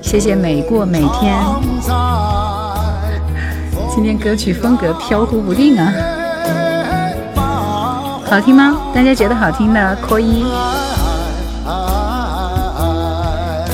[0.02, 1.38] 谢谢每过每天。
[3.94, 5.94] 今天歌曲风格飘忽不定啊，
[8.34, 8.76] 好听吗？
[8.96, 10.44] 大家觉得好听的扣一。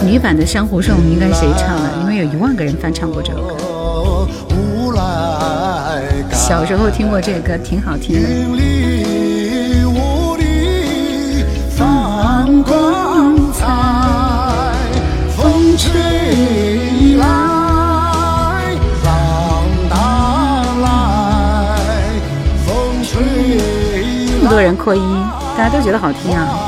[0.06, 1.90] 女版的《珊瑚颂》应该谁唱的？
[2.02, 3.56] 因为有一万个人翻唱过这首歌。
[6.34, 8.28] 小时候听过这个歌，挺好听的。
[15.38, 17.49] 风吹来，
[24.50, 25.04] 多人扩音，
[25.56, 26.66] 大家都觉得好听啊。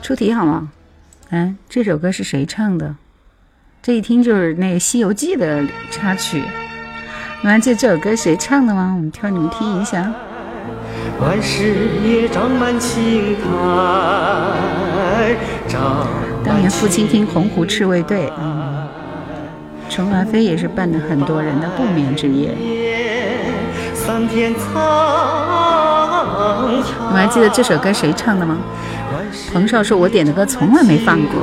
[0.00, 0.70] 出题好吗？
[1.30, 2.94] 嗯，这首歌是谁唱的？
[3.86, 6.38] 这一听就是那个《西游记》的插曲。
[6.38, 8.94] 你们还记得这首歌谁唱的吗？
[8.96, 10.10] 我们挑你们听一下。
[11.20, 13.42] 万事也长满青苔。
[16.42, 18.88] 当年父亲听洪湖赤卫队，嗯，
[19.90, 22.56] 陈华飞也是伴了很多人的不眠之夜。
[23.92, 24.64] 三天苍。
[26.70, 26.76] 你
[27.12, 28.56] 们还记得这首歌谁唱的吗？
[29.52, 31.42] 彭少说：“我点的歌从来没放过。”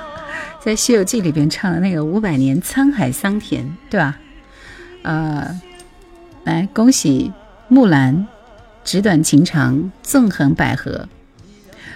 [0.63, 4.19] 在《西游记》里边唱的那个五百年沧海桑田，对吧？
[5.01, 5.59] 呃，
[6.43, 7.33] 来恭喜
[7.67, 8.27] 木兰，
[8.83, 11.05] 纸短情长，纵横捭阖。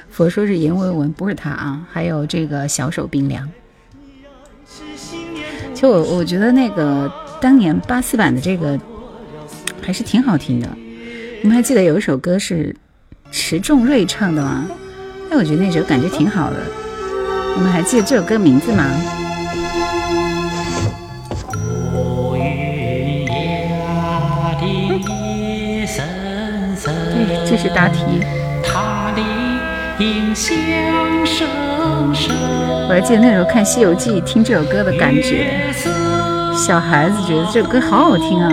[0.09, 1.87] 佛说是阎维文，不是他啊。
[1.91, 3.47] 还有这个小手冰凉。
[5.75, 8.79] 其实我我觉得那个当年八四版的这个
[9.79, 10.67] 还是挺好听的。
[11.43, 12.75] 你们还记得有一首歌是
[13.29, 14.67] 迟重瑞唱的吗？
[15.29, 16.57] 哎，我觉得那首感觉挺好的。
[17.55, 18.83] 你们还记得这首歌名字吗？
[26.83, 28.03] 对，这是答题。
[32.87, 35.73] 我还记得那时候看《西游记》，听这首歌的感觉，
[36.53, 38.51] 小孩子觉得这首歌好好听啊。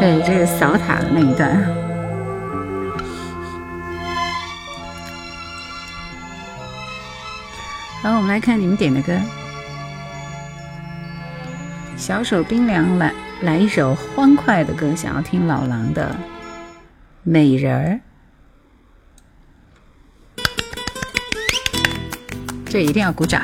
[0.00, 1.62] 对，这是扫塔的那一段。
[8.02, 9.12] 好，我们来看你们点的歌。
[11.98, 16.06] 小手冰凉，来来一首欢快的歌，想要听老狼的
[17.22, 18.00] 《美人儿》。
[22.64, 23.42] 这一定要鼓掌。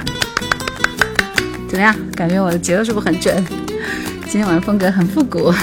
[1.69, 1.95] 怎么样？
[2.13, 3.45] 感觉我的节奏是不是很准？
[4.23, 5.53] 今天晚上风格很复古。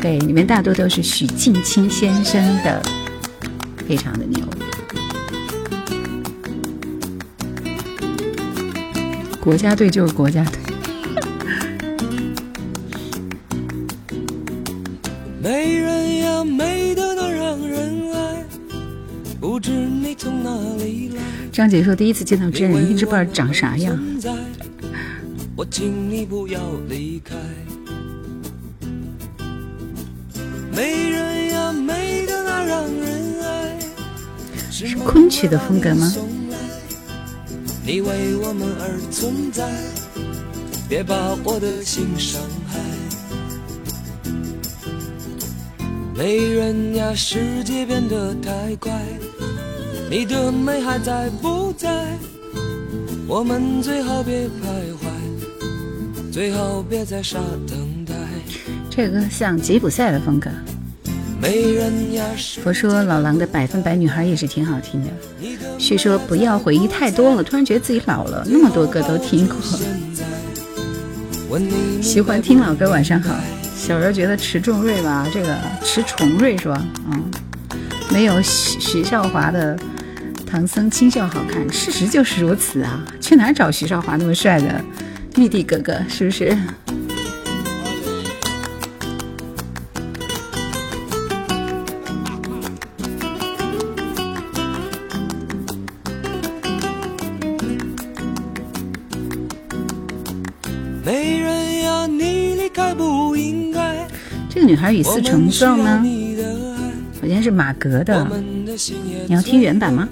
[0.00, 2.80] 对，里面大多都是许镜清先生的，
[3.86, 4.42] 非常的牛。
[9.38, 10.60] 国家队就是国家队。
[15.42, 18.00] 美人呀，美的那让人
[21.52, 23.98] 张姐说第一次见到真人，一直不知道长啥样。
[34.70, 36.10] 是昆曲的风格吗？
[37.84, 39.68] 你为我们而存在，
[40.88, 42.78] 别把我的心伤害。
[46.16, 48.90] 美人呀，世界变得太快，
[50.10, 52.06] 你的美还在不在？
[53.26, 54.50] 我们最好别徘
[54.94, 58.14] 徊，最好别再傻等待。
[58.88, 60.50] 这个像吉普赛的风格。
[62.62, 65.10] 佛说老狼的百分百女孩也是挺好听的。
[65.78, 69.56] 旭说不要回忆太多了，突然觉得自己老了，那么多歌都听过。
[72.02, 73.34] 喜欢听老歌，晚上好。
[73.76, 76.86] 小时候觉得迟重瑞吧，这个迟重瑞是吧？
[77.10, 77.30] 嗯，
[78.10, 79.76] 没有徐徐少华的
[80.46, 83.02] 唐僧清秀好看，事实就是如此啊！
[83.20, 84.80] 去哪找徐少华那么帅的
[85.36, 85.98] 玉帝哥哥？
[86.08, 86.56] 是不是？
[104.80, 106.02] 孩与四重奏呢？
[107.20, 108.26] 好像是马格的，
[109.26, 110.08] 你要听原版吗？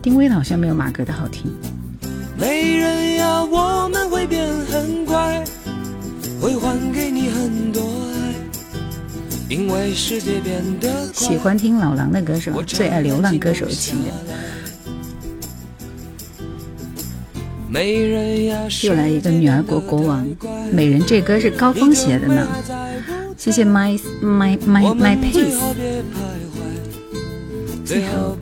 [0.00, 1.52] 丁薇的好像没有马格的好听。
[11.12, 12.62] 喜欢听老狼的歌是吧？
[12.64, 13.98] 最爱流浪歌手的情
[18.82, 20.26] 又来一个女儿国国王，
[20.72, 22.48] 美人这歌是高峰写的呢。
[23.36, 25.58] 谢谢 my my my my pace。
[27.84, 28.36] 最后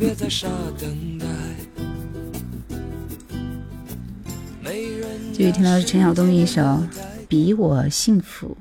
[5.32, 6.62] 继续听到是陈晓东的一首
[7.26, 8.56] 《比我幸福》。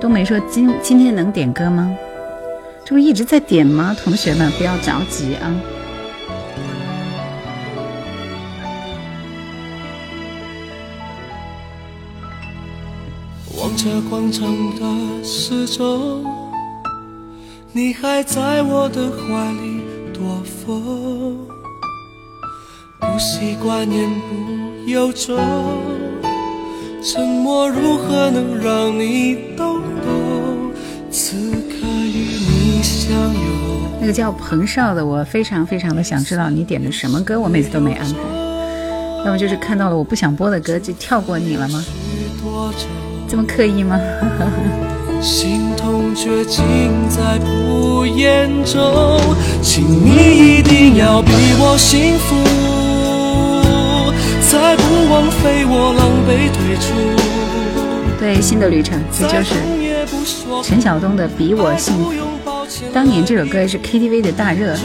[0.00, 1.92] 冬梅说：“今今天能点歌吗？”
[2.86, 3.96] 这不一直在点吗？
[4.00, 5.52] 同学们不要着急啊！
[13.58, 16.24] 望着广场的时钟，
[17.72, 19.80] 你还在我的怀里
[20.14, 21.36] 躲风，
[23.00, 25.36] 不习惯言不由衷，
[27.02, 30.70] 沉默如何能让你懂懂？
[31.10, 31.75] 此刻。
[34.00, 38.18] 那个叫彭少的，我非常非常的想知道你点的什么歌，我每次都没安排。
[39.24, 41.84] 要么就是看到了我不想播的歌就跳过你了吗？
[43.28, 43.98] 这么刻意吗？
[45.20, 46.62] 心痛却尽
[47.08, 49.18] 在不言中，
[49.62, 52.36] 请你一定要比我幸福，
[54.42, 56.92] 才不枉费我狼狈退出。
[58.20, 59.54] 对，新的旅程，这就是
[60.62, 62.12] 陈晓东的《比我幸福》。
[62.92, 64.76] 当年这首歌是 KTV 的大热。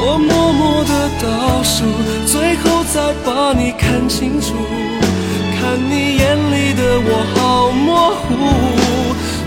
[0.00, 1.84] 我默默的倒数，
[2.24, 4.54] 最后再把你看清楚。
[5.60, 8.30] 看你眼里的我好模糊，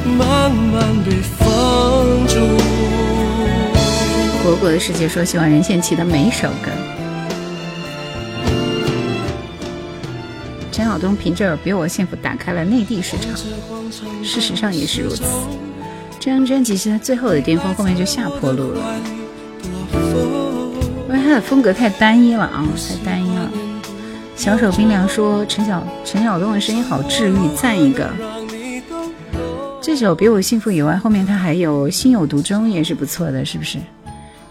[0.05, 1.47] 慢慢被放
[2.27, 2.90] 逐。
[4.43, 6.71] 果果的世界说喜欢任贤齐的每一首歌。
[10.71, 13.31] 陈晓东凭着《比我幸福》打开了内地市场，
[14.23, 15.21] 事实上也是如此。
[16.19, 18.95] 这张专辑是他最后的巅峰，后面就下坡路了，
[21.07, 23.47] 因为他的风格太单一了啊，太单一了。
[24.35, 28.09] 小手冰凉说陈晓陈晓东的声音好治愈，赞一个。
[29.79, 33.77] 这首《比我幸福》以外，后面他还有《心有独钟》，也是不错的，是不是？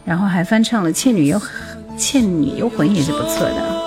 [0.05, 1.39] 然后还翻唱了《倩女幽》，
[1.97, 3.81] 《倩女幽魂》也是不错的。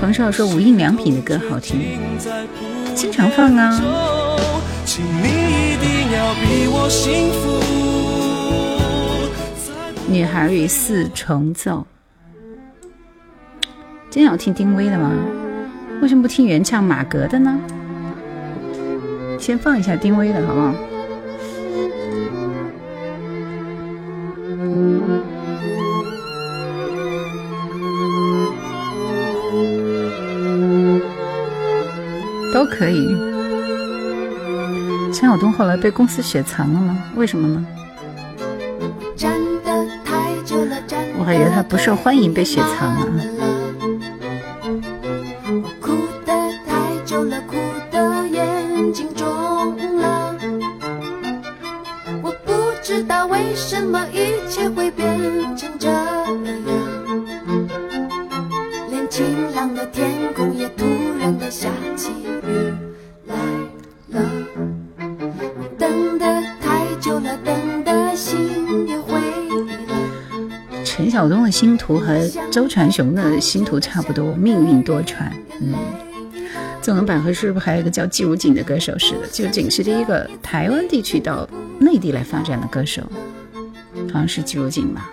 [0.00, 1.98] 彭少说无印良品的歌好听，
[2.94, 3.80] 经常放啊。
[10.06, 11.86] 女孩与四重奏，
[14.10, 15.10] 真要听丁薇的吗？
[16.00, 17.58] 为什么不听原唱马格的呢？
[19.38, 20.74] 先放一下丁薇的好不好？
[32.52, 33.06] 都可以。
[35.12, 36.98] 陈晓东后来被公司雪藏了吗？
[37.16, 37.64] 为什么呢？
[41.18, 43.47] 我还以为他不受欢迎被雪藏了。
[71.58, 72.16] 星途和
[72.52, 75.28] 周传雄的星途差不多，命运多舛。
[75.60, 75.74] 嗯，
[76.80, 78.96] 纵横捭阖是不是还有一个叫季如锦的歌手？
[78.96, 81.48] 是的，季如锦是第一个台湾地区到
[81.80, 83.02] 内地来发展的歌手，
[84.12, 85.10] 好像是季如锦吧。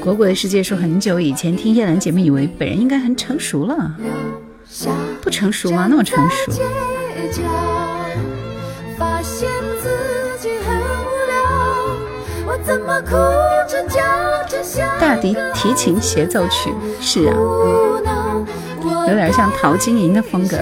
[0.00, 3.96] 果果的世界说很久以前听叶兰姐妹，以为本人应该很成熟了，
[5.20, 5.88] 不成熟吗？
[5.90, 6.52] 那么成熟。
[15.00, 17.36] 大提提琴协奏曲，是啊，
[19.08, 20.56] 有点像陶晶莹的风格。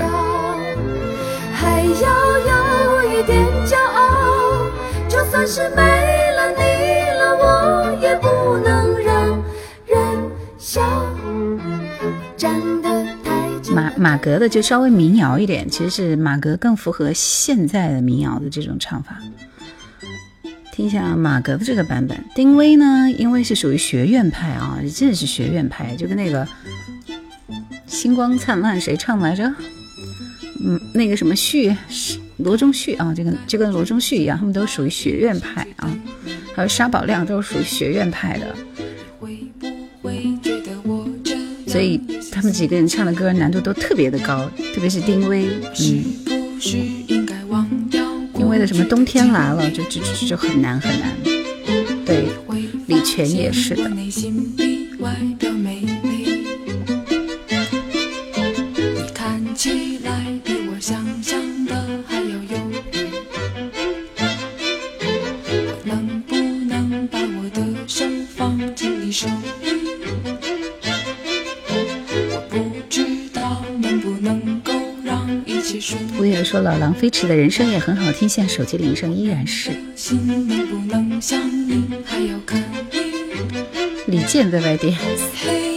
[13.73, 19.17] 马马格的就稍微民谣一点，其实是马格更符合现在的民谣的这种唱法。
[20.81, 26.49] 听一下马格的这个版本，丁薇呢，因为是属于学院派啊，真的是学院派，就跟那个
[27.87, 29.45] 星光灿烂谁唱来着？
[30.65, 31.77] 嗯，那个什么旭，
[32.39, 35.95] 罗中旭啊，就跟就跟罗中旭一样，他们都属于学院派啊。
[36.55, 38.57] 还有沙宝亮都是属于学院派的，
[41.67, 42.01] 所以
[42.33, 45.47] 他们几个人唱的歌难度都特别的高，特别是丁薇，
[45.79, 47.20] 嗯。
[48.51, 51.13] 为了什么冬天来了，就就就就很难很难。
[52.05, 52.25] 对，
[52.89, 53.89] 李泉也是的。
[76.95, 79.71] 飞驰的人生也很好听，现在手机铃声依然是。
[84.07, 84.91] 李健在外地。
[84.91, 85.70] 喜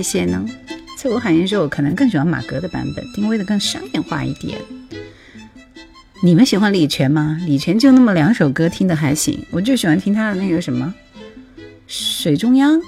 [0.00, 0.42] 一些呢？
[0.96, 4.58] 在我喊言说，我可能更喜欢马格的版本，定位的更商业化一点。
[6.22, 7.38] 你们喜欢李泉吗？
[7.46, 9.38] 李泉就那么两首歌，听的还行。
[9.50, 10.94] 我就喜欢听他的那个什么
[11.86, 12.78] 《水中央》，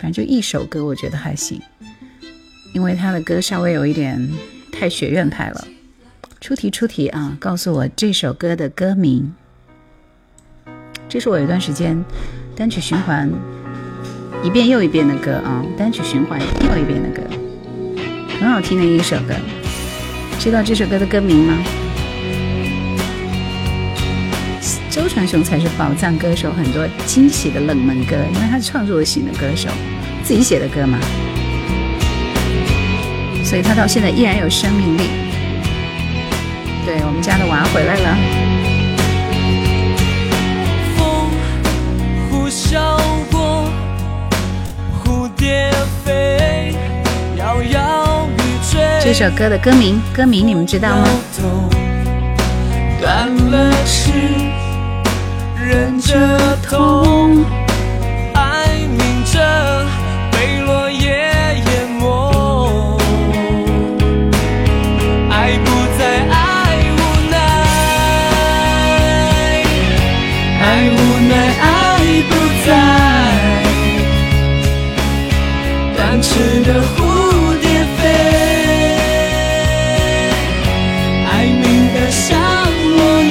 [0.00, 1.60] 反正就一首歌，我觉得还行。
[2.74, 4.28] 因为他的歌稍微有一点
[4.72, 5.68] 太学院派了。
[6.40, 7.36] 出题出题啊！
[7.38, 9.32] 告诉我这首歌的歌名。
[11.08, 12.04] 这是我有一段时间
[12.56, 13.30] 单曲循环。
[14.42, 17.22] 一遍又一遍的歌啊，单曲循环又一遍的歌，
[18.40, 19.34] 很好听的一首歌。
[20.38, 21.58] 知道这首歌的歌名吗？
[24.90, 29.68] 周传雄才是宝藏歌手，很多惊喜的冷门歌，因为他是创作型的歌手，
[30.22, 30.98] 自己写的歌嘛，
[33.44, 35.02] 所以他到现在依然有生命力。
[36.86, 38.16] 对我们家的娃回来了。
[40.96, 41.28] 风
[42.30, 43.09] 呼啸
[45.40, 45.48] 过。
[49.02, 51.08] 这首歌的歌名，歌名你们知道吗？
[53.00, 54.12] 断了翅，
[55.56, 56.14] 忍着
[56.62, 57.44] 痛，
[58.34, 59.40] 爱明着，
[60.30, 61.08] 被落叶
[61.66, 62.98] 淹没。
[65.30, 67.36] 爱不再，爱无奈，
[70.60, 71.64] 爱无奈，爱
[72.28, 72.30] 不
[72.66, 73.09] 在。
[76.20, 78.08] 痴的蝴蝶飞。
[81.26, 82.38] 爱你的像
[82.96, 83.30] 落叶。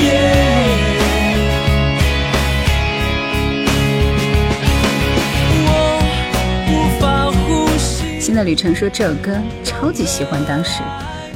[8.19, 10.81] 新的旅程说这首歌超级喜欢，当时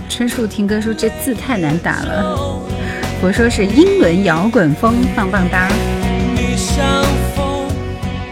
[0.09, 2.61] 春树听歌说这字太难打了，
[3.21, 5.69] 我说是英伦摇滚风，棒棒哒。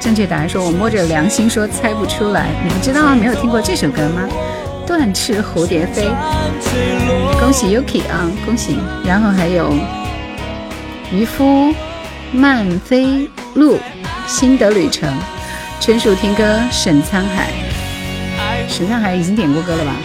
[0.02, 3.16] 正确答案说，我摸着良心说猜不出来，你们知道吗？
[3.16, 4.28] 没有听过这首歌吗？
[4.88, 6.10] 断翅蝴蝶飞，
[7.39, 8.80] 恭喜 Yuki 啊，恭喜！
[9.06, 9.72] 然后还有
[11.14, 11.72] 渔夫
[12.34, 13.78] 漫飞路，
[14.28, 15.08] 心得旅程，
[15.80, 17.52] 纯属听歌，沈沧海，
[18.68, 19.95] 沈沧海已经点过歌了吧？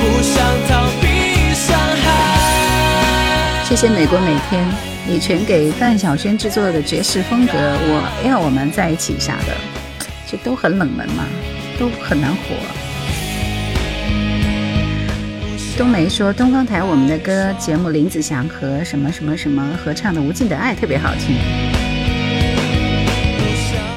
[0.00, 0.77] 不想逃
[3.68, 4.66] 谢谢美国每天，
[5.06, 9.54] 你全给范晓萱制作的爵士风格，我要我们在一起啥的，
[10.26, 11.26] 就都很冷门嘛，
[11.78, 12.38] 都很难火。
[15.76, 21.36] 冬梅说东方台我们的歌节目林子祥和什么什么什么合唱的《无尽的爱》特别好听，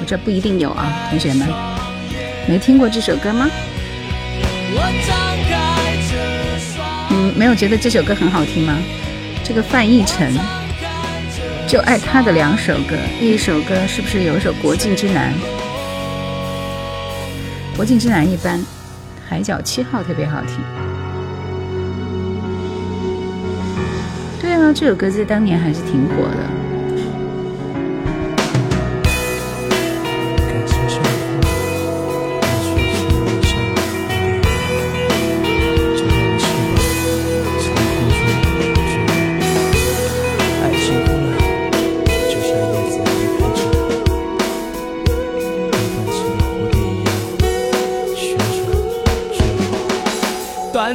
[0.01, 1.47] 我这不一定有啊，同学们，
[2.45, 3.49] 没听过这首歌吗？
[7.11, 8.77] 嗯，没有觉得这首歌很好听吗？
[9.53, 10.33] 这个范逸臣
[11.67, 15.33] 就爱他的两首歌，一首歌是不是有一首《国境之南》？
[17.75, 18.57] 《国境之南》一般，
[19.27, 20.55] 《海角七号》特别好听。
[24.39, 26.60] 对啊，这首歌在当年还是挺火的。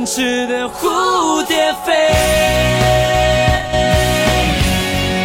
[0.06, 1.92] 痴的蝴蝶飞，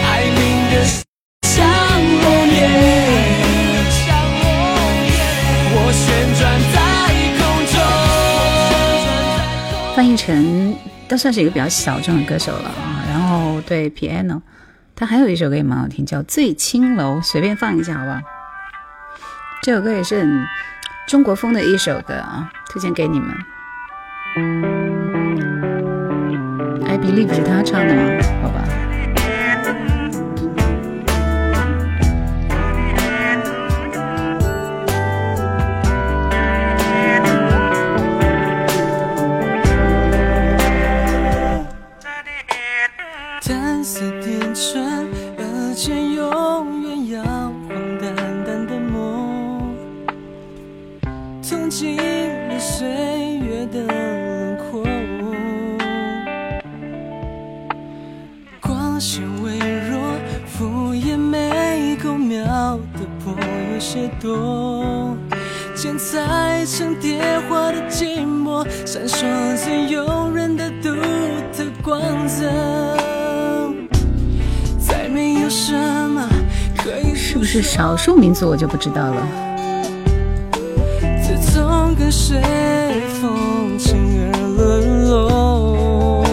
[0.04, 0.84] 爱明的
[1.48, 1.64] 像
[2.24, 2.68] 落叶，
[5.76, 6.04] 我旋
[6.34, 6.42] 转
[6.74, 6.76] 在
[7.38, 7.78] 空中。
[9.96, 10.76] 范逸臣
[11.08, 14.42] 都算是一个比较小众的歌手了啊，然后对 piano，
[14.96, 18.18] 他还有一首歌也蛮好听，叫《醉青楼》，随便放一下好不好？
[19.62, 20.44] 这首歌也是很
[21.08, 23.30] 中国风的一首歌啊，推荐给你们。
[24.34, 24.40] I
[26.98, 28.02] believe 是他唱的吗？
[28.42, 28.71] 好吧。
[64.22, 65.18] 多
[65.74, 67.20] 剪裁成蝶
[67.50, 69.26] 花的寂寞，闪烁
[69.58, 70.94] 最诱人的独
[71.52, 72.46] 特光泽。
[74.80, 76.30] 再没有什么
[76.78, 79.28] 可以是不是少数民族，我就不知道了。
[81.24, 82.40] 自从跟随
[83.20, 86.24] 风情而沦落，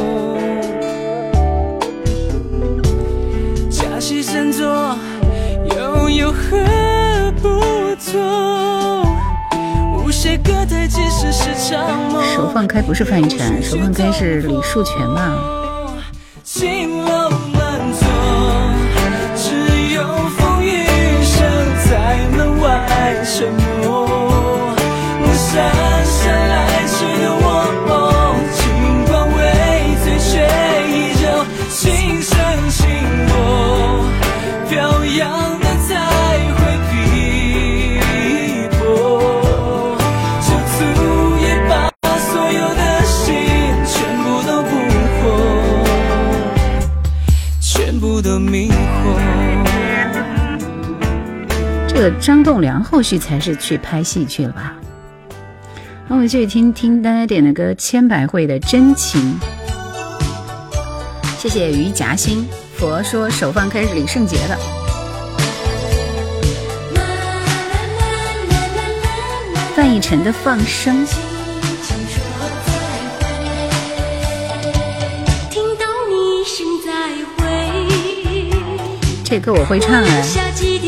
[3.70, 4.94] 假戏真做，
[5.74, 6.87] 又有何？
[12.34, 15.57] 手放开不是范逸臣，手放开是李树泉吧？
[52.28, 54.74] 张栋梁后续才是去拍戏去了吧？
[56.06, 59.38] 那我们继续听听大家点的歌，千百惠的真情。
[61.38, 62.46] 谢谢于夹心。
[62.76, 64.58] 佛说手放开是李圣杰的。
[69.74, 71.06] 范逸臣的放生。
[79.24, 80.87] 这歌我会唱哎。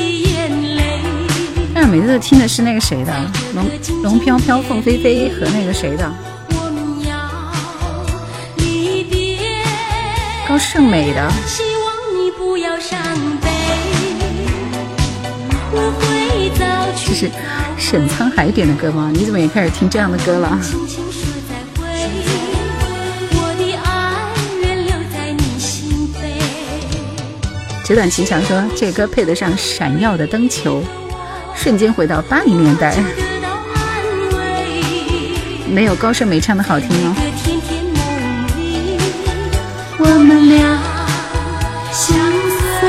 [1.91, 3.13] 每次都听的是那个谁的
[3.55, 3.69] 《龙
[4.05, 6.09] 龙飘飘凤飞飞》和那个谁的
[10.49, 11.29] 高胜美的。
[15.73, 16.53] 我会
[17.05, 17.29] 这是
[17.77, 19.11] 沈沧海点的歌吗？
[19.13, 20.61] 你怎么也开始听这样的歌了？
[27.85, 30.81] 纸短情长说，这歌配得上闪耀的灯球，
[31.63, 32.97] 瞬间回到八零年代。
[35.69, 37.15] 没有高胜美唱的好听哦。
[39.99, 40.81] 我们俩
[41.93, 42.17] 相
[42.81, 42.89] 随，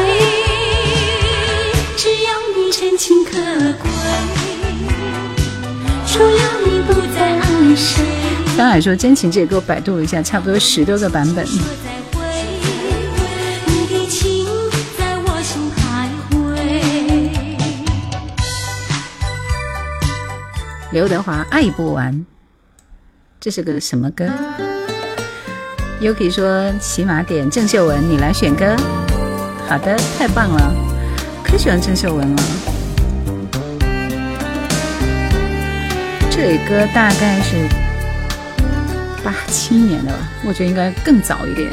[1.98, 3.32] 只要你真情可
[3.78, 3.90] 贵，
[6.08, 8.02] 除了你不再爱谁。
[8.58, 11.46] 张海说真情，这歌我百度了一下，差不多十多个版本。
[20.92, 22.26] 刘德华爱不完，
[23.40, 24.26] 这是个什么歌
[26.02, 28.76] ？Yuki 说起码点郑秀文，你来选歌。
[29.70, 30.76] 好的，太棒了，
[31.46, 32.44] 可喜欢郑秀文了。
[36.30, 37.70] 这歌大概是
[39.24, 41.72] 八七年的吧，我觉得应该更早一点。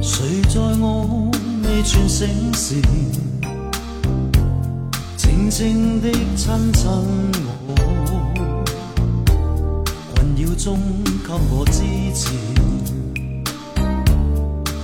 [0.00, 1.28] 谁在我
[1.64, 2.76] 未全醒时？
[5.48, 6.90] 静静的亲亲
[7.66, 7.74] 我，
[10.14, 10.78] 困扰中
[11.26, 11.80] 给我支
[12.14, 12.28] 持，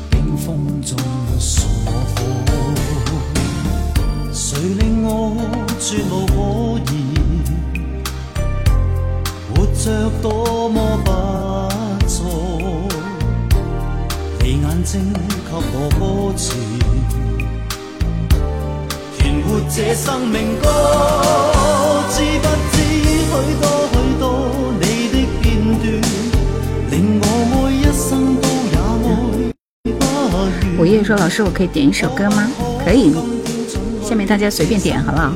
[0.08, 0.96] 冰封中
[1.38, 2.18] 送我火，
[4.32, 5.36] 谁令我
[5.78, 6.34] 绝无可
[6.90, 6.94] 疑？
[9.54, 9.84] 活着
[10.22, 11.10] 多么不
[12.08, 12.24] 错，
[14.40, 15.20] 你眼睛给
[15.52, 16.54] 我歌词。
[19.68, 20.68] 这生命歌，
[22.10, 24.22] 知不知许多许多
[24.80, 25.42] 你的片
[25.80, 25.84] 段，
[26.90, 28.86] 令我爱一生都也爱
[29.98, 29.98] 不
[30.36, 30.78] 完。
[30.78, 32.48] 午夜说：“老师，我可以点一首歌吗？”
[32.84, 33.12] 可以，
[34.02, 35.32] 下面大家随便点，好不好？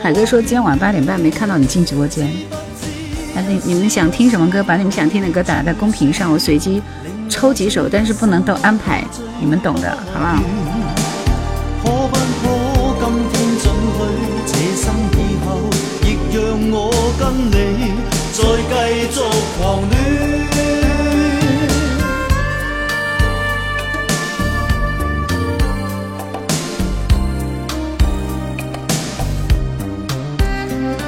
[0.00, 2.30] 海哥说：“今天晚八点半没看到你进直播间。”
[3.34, 4.62] 那你你们想听什么歌？
[4.62, 6.82] 把你们想听的歌打在公屏上，我随机
[7.28, 9.02] 抽几首，但是不能都安排，
[9.40, 10.38] 你们懂的，好不好？
[17.22, 17.94] 跟你
[18.32, 18.72] 再继
[19.12, 19.20] 续
[19.56, 19.92] 狂恋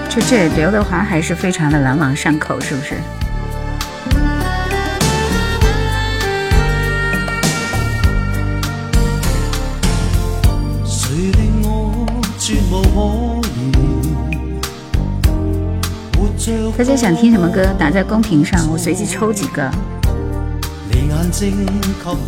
[0.09, 2.95] 就这刘德华还是非常的朗朗上口，是不是？
[16.77, 17.64] 大家想听什么歌？
[17.79, 19.70] 打在公屏上，我随机抽几个。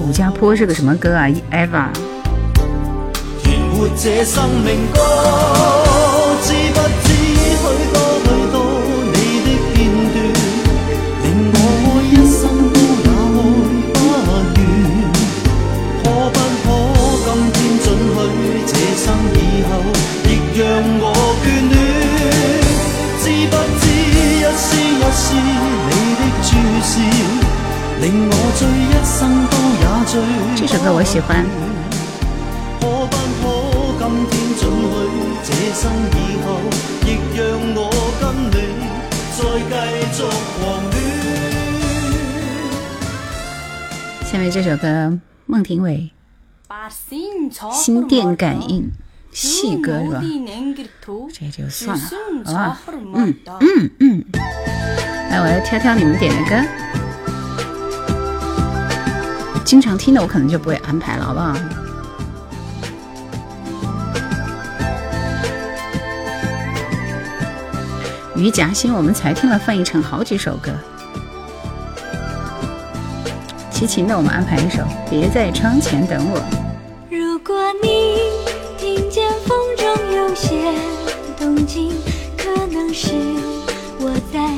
[0.01, 1.89] 武家坡是个什么歌啊？Eva。
[29.19, 31.43] 这首歌我喜欢。
[44.27, 46.11] 下面这首歌，孟庭苇，
[47.75, 48.83] 《心电感应》，
[49.33, 50.21] 细歌是吧？
[51.33, 52.05] 这就算了，
[52.45, 52.79] 好吧？
[53.15, 54.25] 嗯嗯嗯。
[55.31, 56.86] 来，我来挑挑你们点的歌。
[59.67, 61.55] 经常听的我可能就不会安排了，好不好？
[68.37, 70.71] 于夹心，我们才听了范逸臣好几首歌。
[73.73, 76.39] 齐秦的，我们安排一首《别在窗前等我》。
[77.11, 78.19] 如果你
[78.79, 80.73] 听见风中有些
[81.37, 81.93] 动静，
[82.39, 83.11] 可能是
[83.99, 84.49] 我在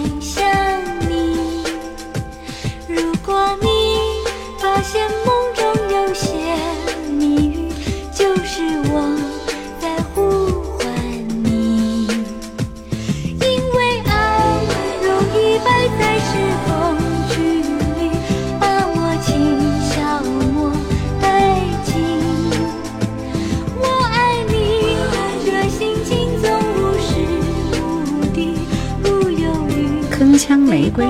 [31.01, 31.05] 我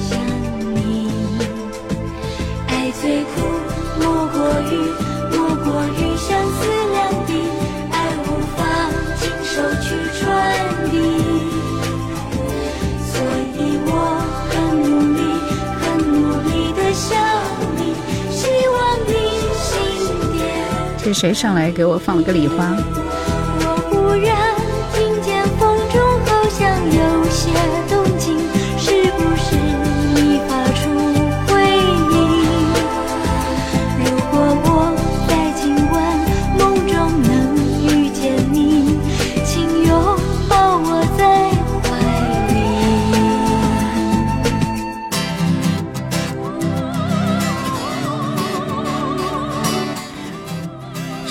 [0.00, 0.16] 想
[0.74, 1.12] 你
[2.66, 3.34] 爱最苦，
[4.00, 4.36] 莫过
[4.70, 4.72] 于
[5.36, 6.64] 莫过于相思。
[7.92, 8.26] 爱无
[8.56, 8.58] 法
[9.20, 9.84] 去
[10.18, 10.22] 传
[10.90, 10.92] 递。
[13.04, 13.12] 所
[13.52, 13.88] 以我
[14.48, 15.20] 很努力，
[15.82, 16.16] 很努
[16.48, 17.12] 力的想
[17.76, 17.92] 你，
[18.30, 18.40] 希
[18.72, 18.74] 望
[19.06, 19.12] 你
[19.60, 19.68] 心。
[21.04, 22.74] 这谁上来给我放了个礼花？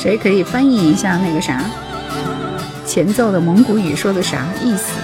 [0.04, 1.64] 谁可以翻译一下那个啥
[2.86, 5.00] 前奏的蒙古语说的啥意思？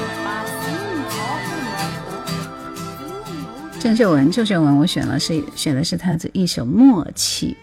[3.79, 7.55] 郑秀文，郑秀文，我选了是选的是他的一首《默契》。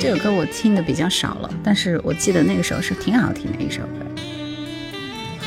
[0.00, 4.06] 这首歌我听的比较少了，但是我记得那个时候是挺好听的一首歌。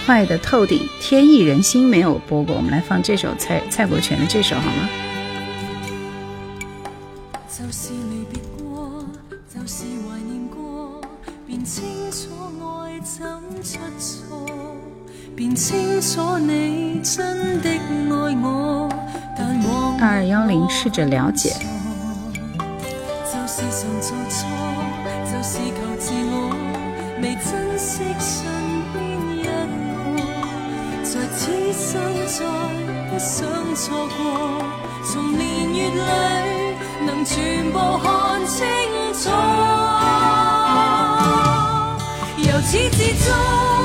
[0.05, 4.87] 坏的透顶，天意人心没有播过，我们来放这首蔡蔡国权的这首好吗？
[19.97, 21.55] 二二幺零，试着了解。
[42.37, 43.78] 由始至终，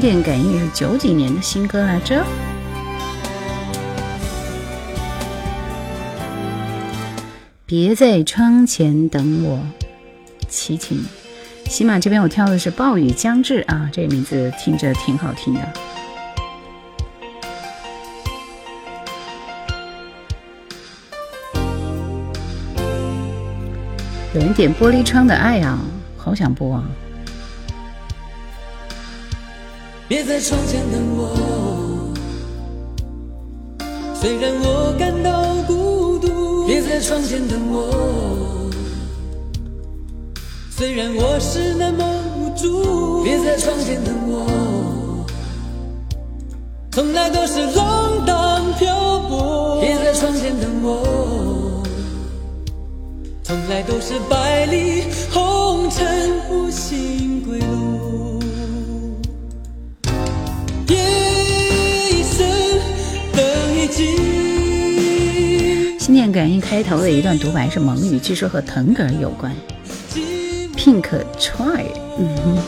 [0.00, 2.24] 电感应是九几年的新歌来着。
[7.66, 9.60] 别在窗前等我，
[10.48, 11.04] 齐秦。
[11.66, 15.60] 喜马这边我挑的是暴雨将至啊，这个名字听着挺好听的。
[24.32, 25.78] 有人点玻璃窗的爱啊，
[26.16, 26.84] 好想播啊。
[30.10, 32.12] 别在窗前等我，
[34.12, 36.66] 虽然我感到孤独。
[36.66, 38.68] 别在窗前等我，
[40.68, 42.04] 虽然我是那么
[42.36, 43.22] 无助。
[43.22, 45.24] 别在窗前等我，
[46.90, 49.80] 从来都是浪荡漂泊。
[49.80, 51.84] 别在窗前等我，
[53.44, 57.39] 从来都是百里红尘无心
[66.30, 69.54] 感应开头的一段独白是蒙语，据说和腾格尔有关。
[70.76, 71.02] Pink
[71.38, 71.84] try，
[72.18, 72.58] 嗯哼，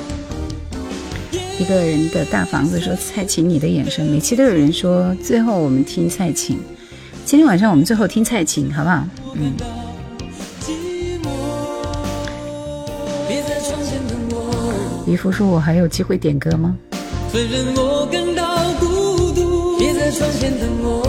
[1.59, 6.59] 一个人的大房子说蔡琴你的眼神，每期都有人说最后我们听蔡琴，
[7.25, 9.05] 今天晚上我们最后听蔡琴好不好？
[9.35, 9.53] 嗯。
[15.07, 16.77] 渔夫说我还有机会点歌吗？
[20.15, 21.03] 窗前等我，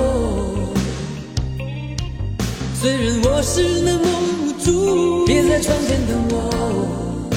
[2.83, 4.03] 虽然我是那么
[4.43, 5.25] 无助。
[5.25, 7.29] 别在窗前等我，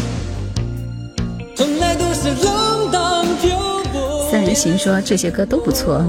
[1.55, 3.57] 从来都是浪荡漂
[3.93, 4.29] 泊。
[4.29, 6.05] 三人行说这些歌都不错。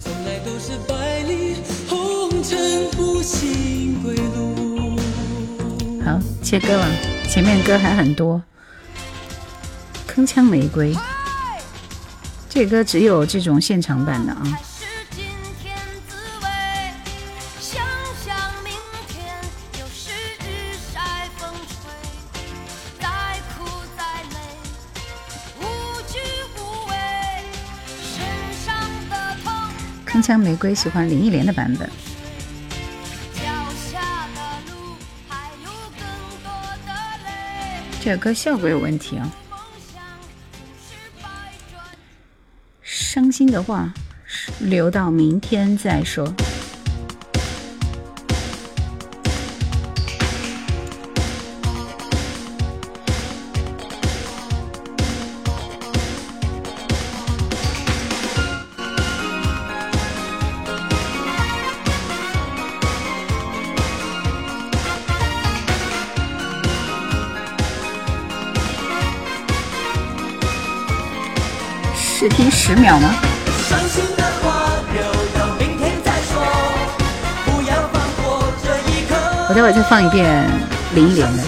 [0.00, 1.56] 从来都是百里
[1.86, 4.96] 红尘不醒归路。
[6.06, 6.88] 好，切歌了，
[7.28, 8.42] 前面歌还很多。
[10.08, 10.96] 铿锵玫瑰。
[12.48, 14.42] 这歌只有这种现场版的啊。
[30.26, 31.88] 香玫瑰喜欢林忆莲的版本。
[38.00, 39.30] 这首歌效果有问题啊。
[42.82, 43.94] 伤心的话
[44.58, 46.26] 留到明天再说。
[72.86, 73.10] 秒吗？
[79.48, 80.48] 我待会再放一遍
[80.94, 81.42] 林忆莲的。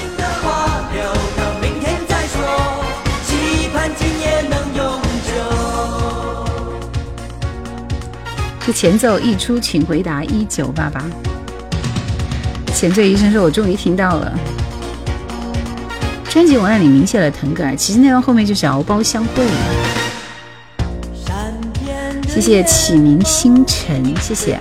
[8.66, 11.04] 这前奏一出，请回答一九八八。
[12.74, 14.36] 前奏一声说：“我终于听到了。”
[16.28, 19.44] 专辑文案里明写了腾格尔，其实那段后面就是敖包相会。
[22.40, 24.60] 谢谢启明星辰，谢谢。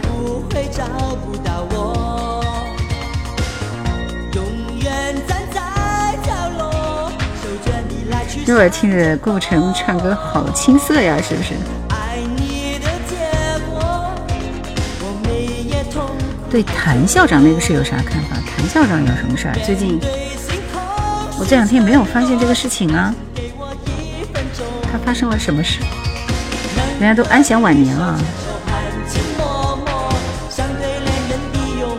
[8.47, 11.53] 那会儿听着顾城唱歌好青涩呀，是不是？
[16.49, 18.37] 对谭校长那个事有啥看法？
[18.57, 19.55] 谭校长有什么事儿？
[19.63, 19.99] 最近
[21.37, 23.13] 我这两天没有发现这个事情啊。
[24.91, 25.81] 他发生了什么事？
[26.99, 28.17] 人家都安享晚年了。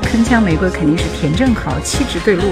[0.03, 2.43] 铿锵玫瑰肯定是田正好，气质对路。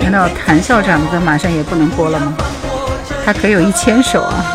[0.00, 2.34] 难道谭校长的歌马上也不能播了吗？
[3.24, 4.47] 他可有一千首啊！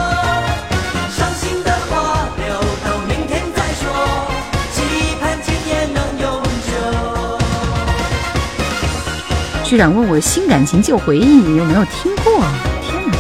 [9.74, 12.45] 居然问我新感情旧回忆，你有没有听过？
[12.84, 13.18] 天哪，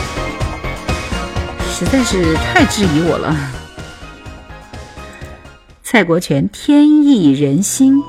[1.67, 3.35] 实在是太质疑我了。
[5.81, 7.99] 蔡国权，天意人心。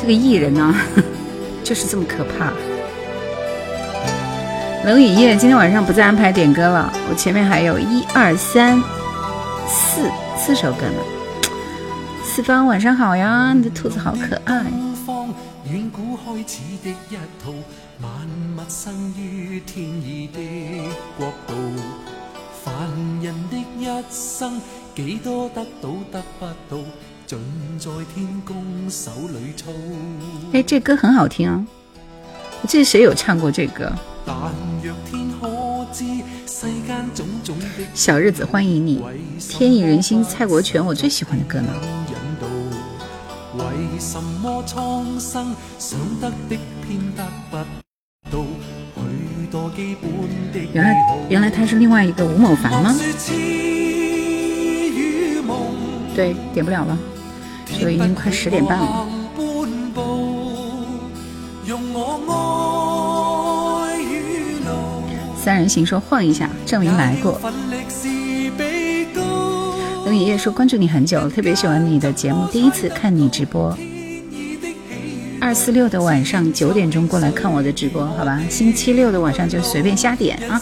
[0.00, 0.74] 这个艺人啊，
[1.62, 2.50] 就是这么可怕。
[4.84, 8.78] 冷雨夜今天晚上不再安排点歌了，我前面还有一二三
[9.66, 11.02] 四四首歌呢。
[12.22, 14.62] 四方晚上好呀，你的兔子好可爱。
[30.52, 31.66] 哎，这歌很好听啊！
[32.68, 33.90] 这谁有唱过这歌？
[37.94, 39.02] 小日子欢迎你，
[39.38, 41.68] 天意人心，蔡国权，我最喜欢的歌呢。
[50.72, 52.94] 原来原来他是另外一个吴某凡吗？
[56.14, 56.98] 对，点不了了。
[57.78, 59.06] 就已经快十点半了。
[65.44, 67.38] 三人行说晃一下，证明来过。
[70.06, 73.76] 冷雨夜说关注你很久，特别喜欢你的节目，第一次看你直播。
[75.38, 78.40] 二四六的晚上九点钟过来看我的直播，好吧？
[78.48, 80.58] 星期六的晚上就随便瞎点啊。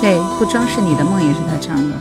[0.00, 1.96] 对，不装饰你的梦也是他唱的。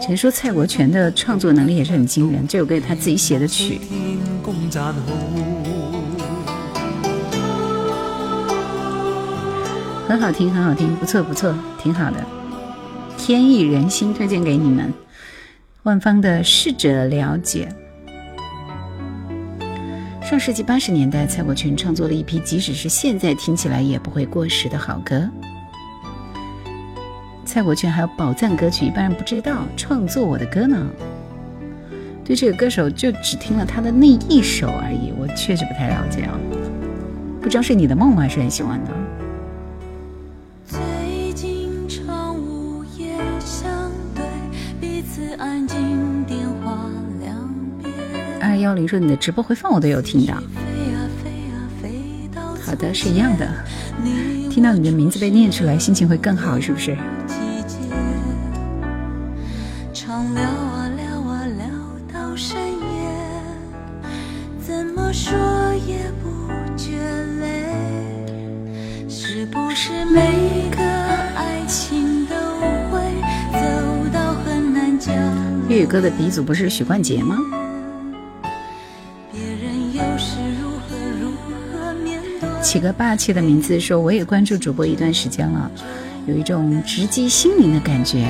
[0.00, 3.80] 陈说蔡国权的创作能力也是很惊人，这首歌他自己写的曲，
[10.08, 12.24] 很好听，很好听，不错不错，挺好的。
[13.18, 14.92] 天意人心推荐给你们。
[15.82, 17.68] 万芳的试着了解。
[20.34, 25.30] 上世纪八十年代，蔡国权创作了一批即使是现在听起来也不会过时的好歌。
[27.44, 29.64] 蔡国权还有宝藏歌曲，一般人不知道。
[29.76, 30.84] 创作我的歌呢？
[32.24, 36.36] 对这个歌手就只听了他的那一首而已，我确实不太了解啊。
[37.40, 38.90] 不知道是你的梦，我还是很喜欢的。
[48.64, 50.42] 幺零说你的直播回放我都有听到，
[52.64, 53.46] 好的是一样的，
[54.50, 56.96] 听到你的名字被念出来，心情会更好，是不是？
[75.68, 77.36] 粤语语歌的鼻祖不是许冠杰吗？
[82.74, 85.70] 起个霸气的名字，说我也关注主播一段时间了，
[86.26, 88.26] 有一种直击心灵的感觉。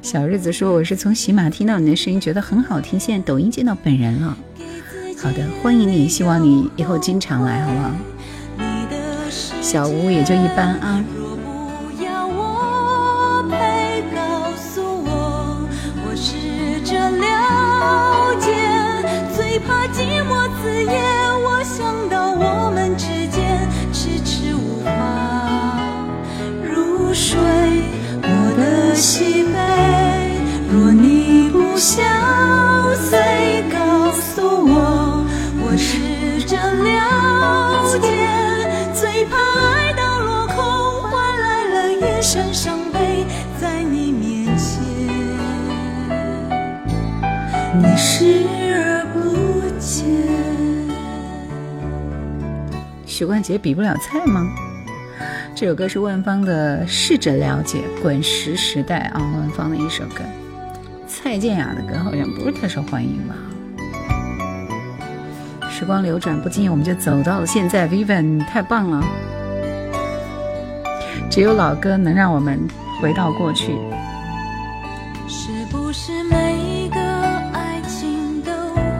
[0.00, 4.34] 小日子说我是从喜马听到你的声音，觉得很好听，现在抖音见到本人了。
[5.22, 7.90] 好的，欢迎你，希望你以后经常来，好不好？
[9.60, 11.04] 小吴也就一般啊。
[19.66, 21.17] 怕寂寞刺眼
[29.00, 29.58] 西北，
[30.72, 32.04] 若你不想
[32.96, 35.24] 随，告诉我，
[35.62, 37.98] 我试着了解。
[38.92, 40.56] 最怕爱到落空，
[41.10, 43.24] 换来了一身伤悲，
[43.60, 44.82] 在你面前，
[47.78, 48.44] 你视
[48.74, 50.04] 而不见。
[53.06, 54.44] 许冠杰比不了菜吗？
[55.60, 60.20] 这首歌是万芳的《试着了解》，滚石时代啊，万芳的一首歌。
[61.08, 63.34] 蔡健雅的歌好像不是太受欢迎吧？
[65.68, 67.88] 时光流转，不经意我们就走到了现在。
[67.88, 69.04] Vivian 太棒了，
[71.28, 72.60] 只有老歌能让我们
[73.02, 73.76] 回到过去。
[75.26, 78.52] 是不是每一个爱情都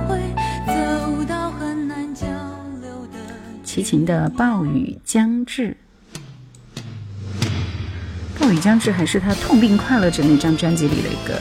[0.09, 0.19] 会
[0.67, 2.27] 走到很难交
[2.83, 3.19] 流的？
[3.63, 5.71] 齐秦的《暴雨将至》。
[8.49, 11.39] 暴雨将至还是他痛并快乐着那张专辑里的一个。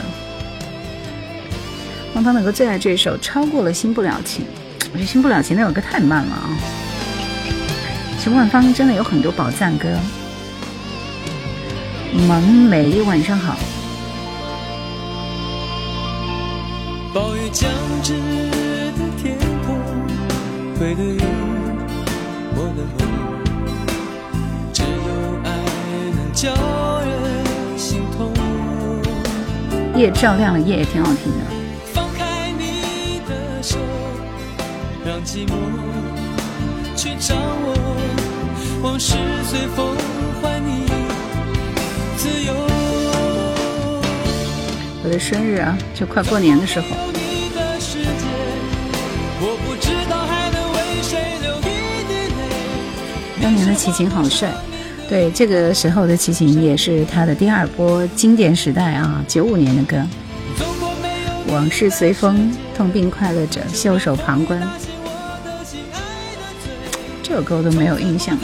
[2.14, 4.44] 万芳的歌最爱这首，超过了新不了情。
[4.92, 6.50] 我觉得新不了情那首歌太慢了啊。
[8.18, 9.88] 其实万芳真的有很多宝藏歌。
[12.28, 13.56] 萌梅晚上好。
[17.14, 17.70] 暴雨将
[18.02, 19.78] 至的天空，
[20.78, 21.20] 灰的云，
[22.54, 23.08] 我的梦，
[24.74, 25.56] 只有爱
[26.12, 26.87] 能教。
[29.98, 31.38] 夜照亮了夜也挺好听的。
[31.92, 33.76] 放开你的手，
[35.04, 35.54] 让寂寞
[36.94, 37.74] 去掌握，
[38.80, 39.96] 往事随风
[40.40, 40.86] 还你
[42.16, 42.54] 自由。
[45.02, 46.86] 我的生日啊，就快过年的时候。
[53.42, 54.52] 当年的齐秦好帅。
[55.08, 59.96] 对，这个时候的齐秦也是他的第二波经典时代啊，九五年的歌，
[61.52, 64.60] 《往事随风》，痛并快乐着，袖手旁观，
[67.22, 68.36] 这首歌我都没有印象。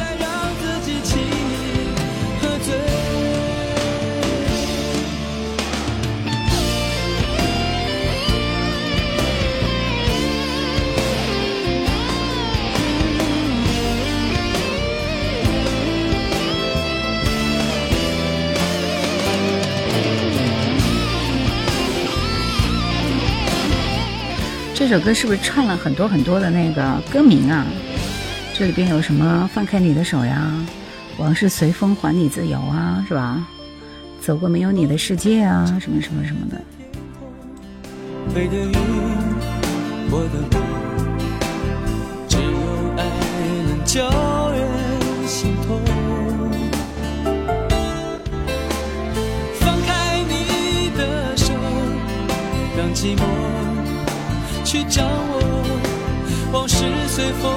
[24.94, 27.66] 首歌是不是串了很多很多的那个歌名啊？
[28.56, 29.50] 这里边有什么？
[29.52, 30.48] 放开你的手呀，
[31.18, 33.44] 往事随风还你自由啊，是吧？
[34.20, 36.62] 走过没有你的世界啊，什么什么什么的。
[49.58, 51.52] 放开你的手，
[52.78, 53.63] 让寂寞。
[54.74, 55.40] 去掌握，
[56.52, 57.56] 往事随风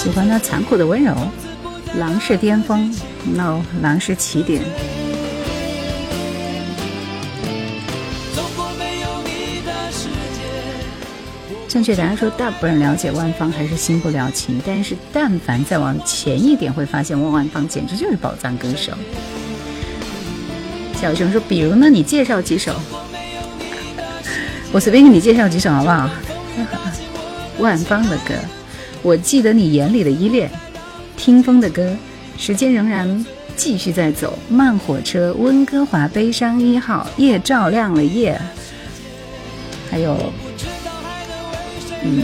[0.00, 1.12] 喜欢他残酷的温柔，
[1.96, 2.88] 狼是巅峰
[3.34, 4.62] ，no，狼是起点。
[11.66, 18.92] 正确答案说，大部分人了解万芳还是新不了情，但是但凡再往前一点，会发现万万芳简直就是宝藏歌手。
[20.94, 22.72] 小熊说，比如呢，你介绍几首，
[24.70, 26.08] 我随便给你介绍几首好不好？
[27.58, 28.34] 万芳的歌。
[29.02, 30.50] 我记得你眼里的依恋，
[31.16, 31.96] 听风的歌，
[32.36, 33.24] 时间仍然
[33.56, 38.40] 继续在走，慢火车，温哥华，悲伤一号，夜照亮了夜，
[39.90, 40.32] 还有，
[42.02, 42.22] 嗯，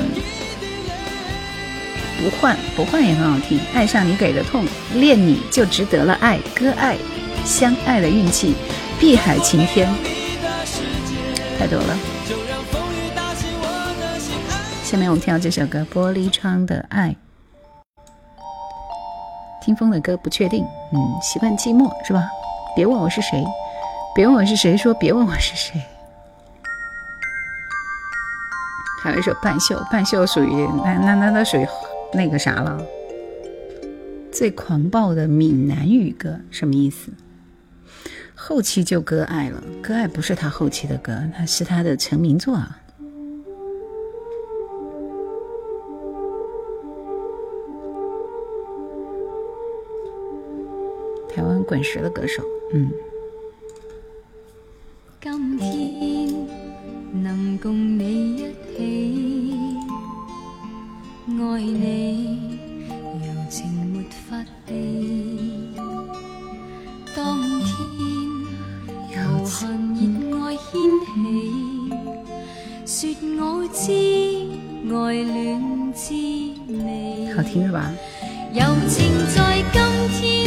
[2.23, 3.59] 不换不换也很好听。
[3.73, 4.65] 爱上你给的痛，
[4.95, 6.97] 恋你就值得了爱，割爱，
[7.45, 8.55] 相爱的运气，
[8.99, 9.89] 碧海晴天，
[11.59, 12.14] 太多了。
[14.95, 17.11] 下面我们听到这首歌《玻璃窗的爱》，
[19.61, 22.31] 听风的歌不确定，嗯，习惯寂寞是吧？
[22.77, 23.45] 别问我是谁，
[24.15, 25.83] 别问我是谁，说别问我是谁。
[29.03, 31.67] 还有一首《半袖》，半袖属于那那那那属于
[32.13, 32.81] 那个啥了？
[34.31, 37.11] 最狂暴的闽南语歌什么意思？
[38.37, 42.79] 后期就割爱了，割爱不是他后期的歌，那是他的成名作啊。
[51.35, 52.89] 台湾滚石的歌手，嗯。
[55.21, 56.33] 今天
[57.25, 58.39] 能共你一
[58.77, 59.67] 起
[61.27, 62.59] 爱你，
[63.19, 65.75] 柔情没法避。
[67.17, 67.67] 当天
[69.11, 70.71] 有限热爱掀
[72.87, 73.83] 起，说我知
[74.95, 76.15] 爱恋滋
[76.69, 77.33] 味。
[77.35, 77.91] 好听是吧？
[78.53, 79.77] 柔情在今
[80.13, 80.44] 天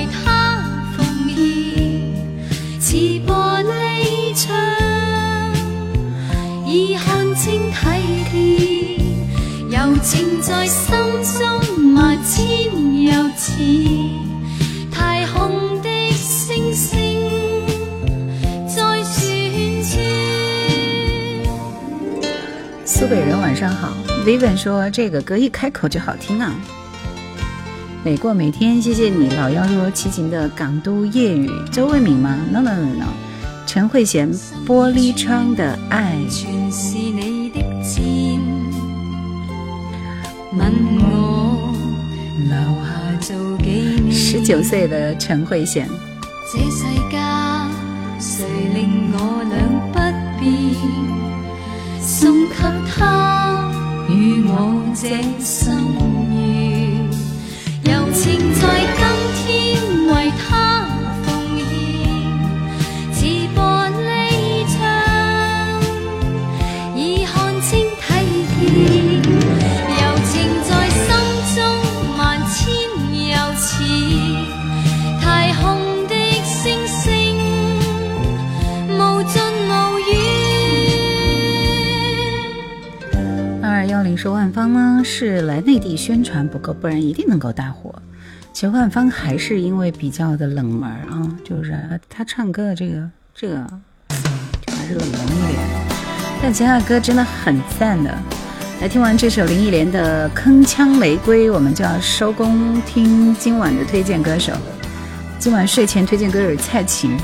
[0.00, 0.64] 为他
[0.96, 1.36] 奉献，
[2.80, 2.96] 似
[3.26, 4.56] 玻璃窗，
[6.66, 7.76] 已看清体
[8.30, 8.40] 贴。
[9.68, 10.96] 柔情在心
[11.38, 12.42] 中万千，
[13.02, 13.52] 又似
[14.90, 17.20] 太空的星星
[18.66, 20.00] 在旋转。
[22.86, 23.92] 苏北人晚上好
[24.24, 26.54] ，Vivian 说这个歌一开口就好听啊。
[28.02, 33.04] 每过每天，谢谢你老妖若齐秦的港都夜雨，周慧敏吗？No No No No，
[33.66, 34.34] 陈慧娴
[34.66, 36.16] 玻璃窗的爱。
[36.30, 38.40] 全是你的箭，
[40.56, 41.74] 问我
[42.38, 42.88] 留下
[43.20, 43.70] 做纪
[44.00, 45.84] 念十九岁的陈慧娴。
[46.50, 46.84] 这世？
[47.10, 47.20] 间
[48.18, 49.54] 谁令我俩
[49.92, 49.98] 不
[50.40, 50.48] 变？
[52.00, 52.54] 送给
[52.90, 53.70] 他
[54.08, 56.29] 与我这心。
[58.60, 58.64] 在
[58.96, 59.02] 今
[59.36, 59.46] 天
[60.08, 60.46] 为他
[61.24, 61.28] 奉
[61.58, 61.64] 献，
[63.12, 63.18] 似
[63.56, 63.58] 玻
[63.90, 63.98] 璃
[64.76, 64.78] 窗，
[66.96, 67.32] 已看
[67.62, 68.04] 清体
[68.54, 68.60] 贴。
[69.88, 70.32] 柔情
[70.68, 71.00] 在心
[71.56, 71.58] 中
[72.18, 72.54] 万千，
[73.28, 73.64] 又似
[75.20, 75.24] 太
[75.54, 75.60] 空
[76.06, 76.12] 的
[76.44, 77.08] 星星，
[78.88, 79.34] 无尽
[79.68, 80.10] 无远。
[83.62, 87.94] 二幺零说万芳呢是来内地宣传不够，不然一定能够大火。
[88.52, 91.74] 其实万芳还是因为比较的冷门啊，就是
[92.08, 93.54] 他唱歌的这个这个
[94.66, 95.58] 就还是冷门一点，
[96.42, 98.12] 但其他的歌真的很赞的。
[98.80, 104.52] 来听完这首林忆莲的《铿锵玫瑰》，我们就要收工听今晚的推荐歌手。
[105.38, 107.16] 今晚睡前推荐歌手是蔡琴，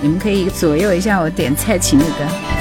[0.00, 2.59] 你们可以左右一下我点蔡琴的歌。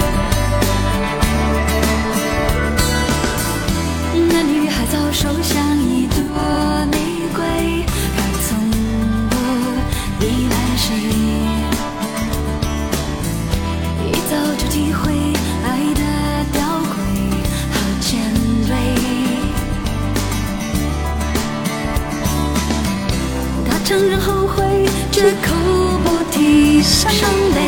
[27.07, 27.59] 伤悲。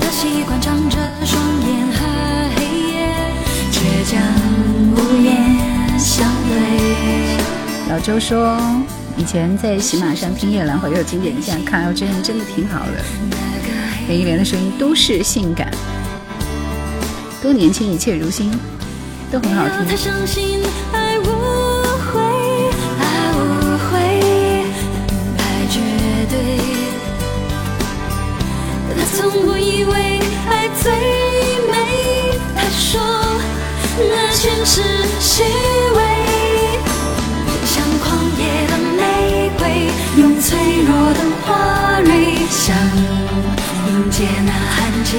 [0.00, 1.98] 他习惯张着双眼和
[2.56, 2.58] 黑
[2.90, 2.94] 夜
[3.70, 4.20] 倔强
[4.94, 7.38] 不言相对。
[7.88, 8.58] 老周说。
[9.18, 12.92] 以前在喜马上听夜兰，会有经典一下，看来我真的真的挺好的。
[14.10, 15.70] 林一莲的声音都是性感，
[17.40, 18.52] 多年轻，一切如新，
[19.32, 20.95] 都很好听。
[29.76, 29.92] 以为
[30.48, 30.90] 爱最
[31.70, 31.74] 美，
[32.56, 32.98] 他说
[33.98, 34.80] 那全是
[35.20, 35.98] 虚伪。
[37.66, 38.06] 像狂
[38.38, 39.60] 野的玫瑰
[40.16, 42.08] 用脆弱的花蕊，
[42.50, 42.74] 想
[43.86, 45.12] 迎接那寒季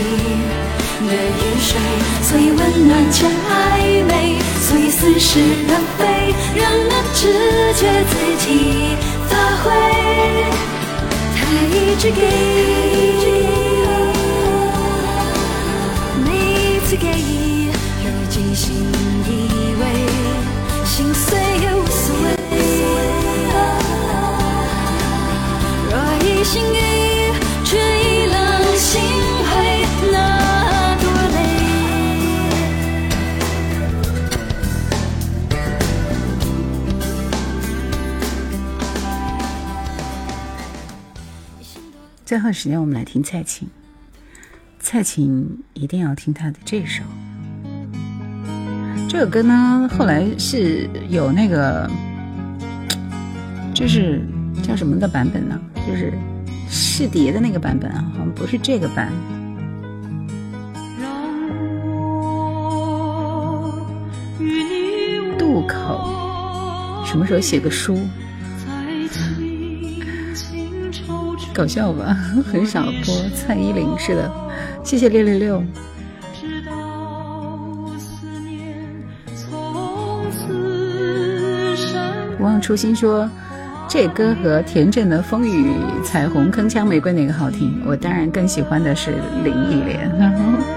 [1.05, 1.69] 的雨水，
[2.23, 3.53] 所以温暖却暧
[4.07, 5.39] 昧，所以似是
[5.69, 7.21] 而非，让那直
[7.75, 8.11] 觉自
[8.43, 8.45] 己
[9.29, 9.31] 发
[9.61, 9.65] 挥。
[11.35, 11.37] 他
[11.69, 12.21] 一直给，
[16.89, 16.95] 如
[18.29, 18.85] 今心
[20.85, 22.25] 心碎也无所谓
[25.89, 25.93] 若
[26.23, 27.33] 一心一意
[27.65, 27.77] 却
[28.27, 29.01] 冷心
[42.25, 43.76] 最后时间我们来听蔡琴。
[44.89, 47.03] 蔡琴一定要听她的这首。
[49.09, 51.91] 这首歌呢，后来是有那个，
[53.75, 54.25] 就是
[54.63, 55.59] 叫什么的版本呢？
[55.85, 56.13] 就是
[56.69, 59.11] 试碟的那个版本啊，好像不是这个版。
[65.37, 67.99] 渡口，什么时候写个书？
[71.53, 72.13] 搞笑吧，
[72.49, 74.46] 很少播蔡依林似的。
[74.87, 75.61] 谢谢六六六。
[82.37, 83.29] 不忘初心说，
[83.89, 85.73] 这歌和田震的《风雨
[86.05, 87.83] 彩虹铿锵玫瑰》哪个好听？
[87.85, 89.11] 我当然更喜欢的是
[89.43, 90.76] 林忆莲。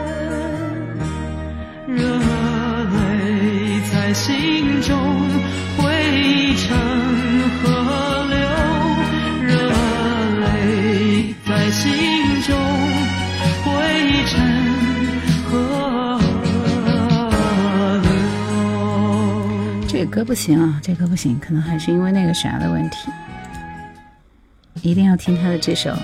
[20.25, 23.11] 不行啊，这歌不行，可能还是因为那个啥的问题。
[24.83, 25.91] 一定要听他的这首《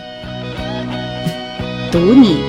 [1.90, 2.42] 读你》。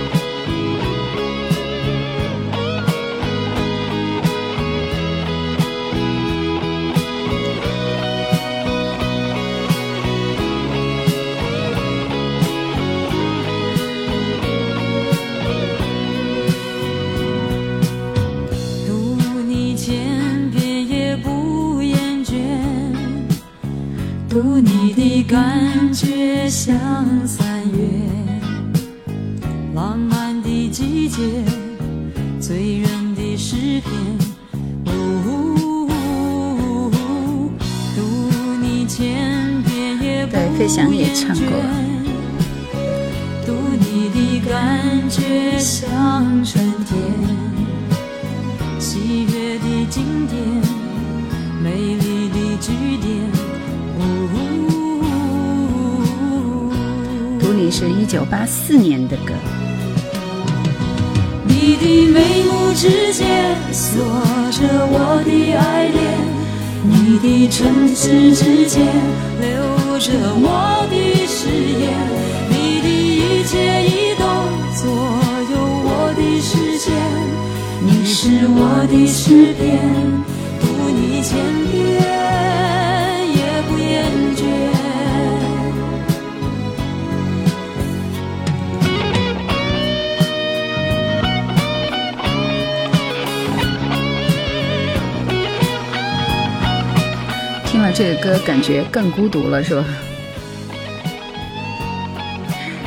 [99.18, 99.84] 孤独了，是吧？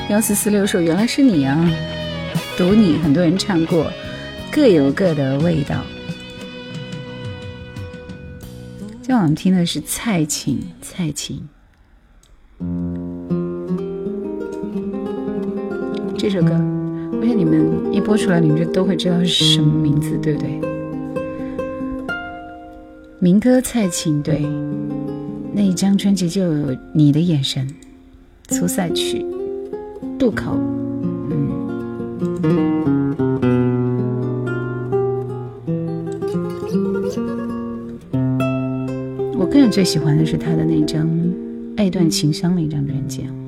[0.09, 1.69] 幺四四六说：“原来是你啊！”
[2.57, 3.91] 读你，很多人唱过，
[4.49, 5.75] 各有各的味道。
[9.03, 11.43] 今天我们听的是蔡琴，蔡琴
[16.17, 20.61] 这首歌，我想你们一播出来，你们就都会知道是什么名字，对不对？
[23.19, 24.47] 民歌蔡琴，对，
[25.53, 27.69] 那一张专辑就有你的眼神，
[28.49, 29.25] 出赛曲，
[30.19, 30.57] 渡口，
[31.31, 31.51] 嗯，
[39.39, 41.07] 我个人最喜欢的是他的那张
[41.77, 43.40] 《爱断情伤》那张专辑啊。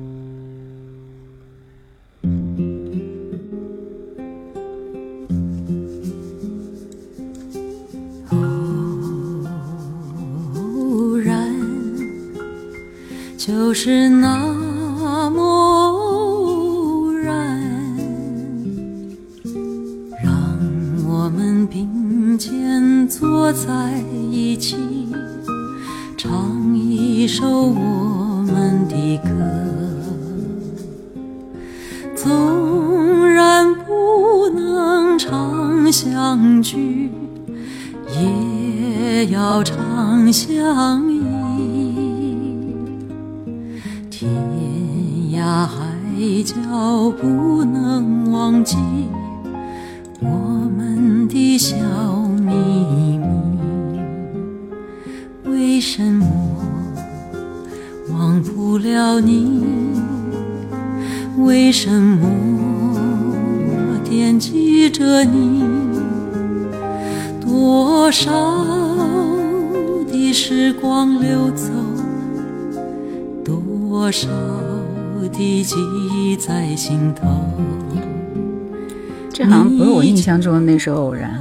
[80.23, 81.37] 象中的那首偶然。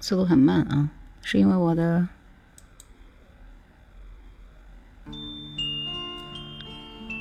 [0.00, 0.88] 速度很慢啊，
[1.20, 2.08] 是因为我的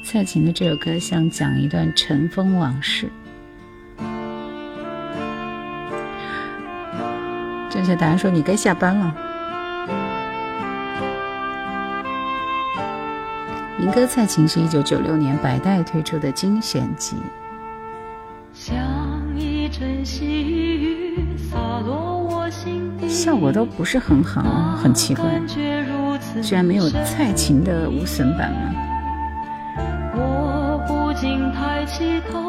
[0.05, 3.11] 蔡琴的这首歌像讲一段尘封往事。
[7.69, 9.28] 正确答案说你该下班了。
[13.79, 17.15] 民歌蔡琴是一九九六年百代推出的精选集。
[18.53, 18.75] 像
[19.37, 28.73] 一阵细雨洒落我心底，效果都不是很好，很奇怪，居然没有蔡琴的无损版吗？
[30.13, 32.48] 我不禁抬起头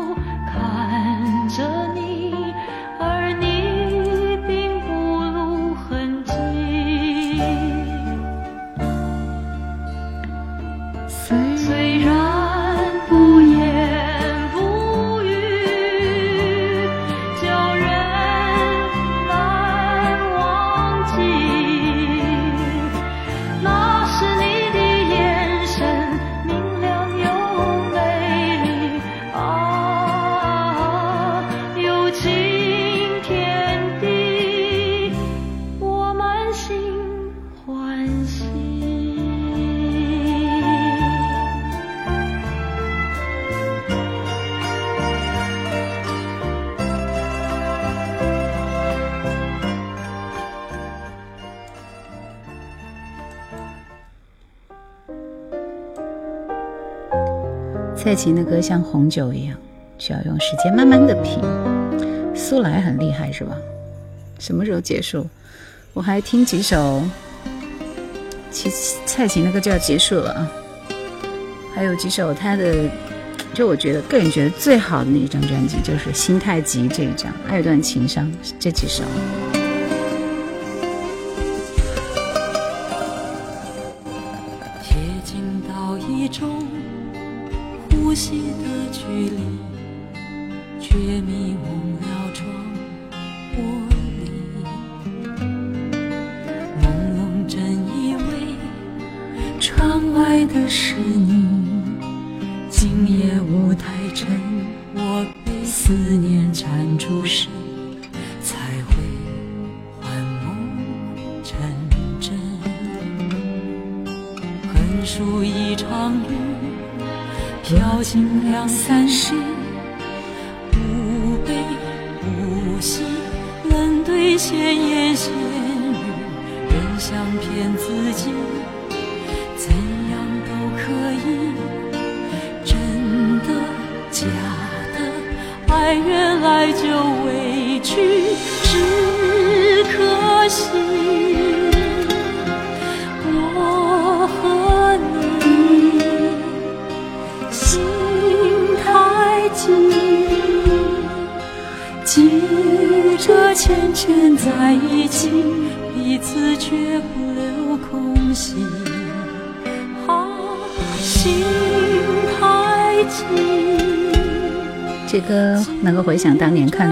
[58.02, 59.54] 蔡琴的歌像红酒一样，
[59.98, 61.38] 需要用时间慢慢的品。
[62.34, 63.54] 苏来很厉害是吧？
[64.38, 65.26] 什么时候结束？
[65.92, 67.02] 我还听几首，
[68.50, 68.70] 其
[69.04, 70.50] 蔡琴的歌就要结束了啊。
[71.74, 72.88] 还有几首他的，
[73.52, 78.26] 就我觉得个人觉得最好的那一张专辑就是《心太急》这一张，《爱断情伤》
[78.58, 79.04] 这几首。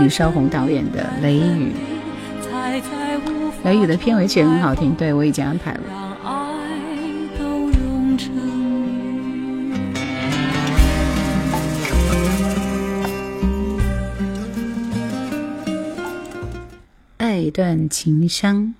[0.08, 1.72] 邵红导演的《雷雨》，
[3.64, 5.80] 雷雨的片尾曲很好听，对我已经安排了。
[17.18, 18.74] 爱断情伤。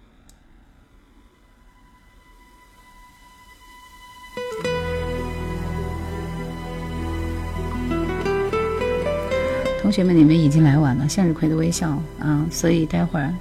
[9.99, 13.35] 学们，你们已经来晚了，向日葵的微笑啊，所以待会儿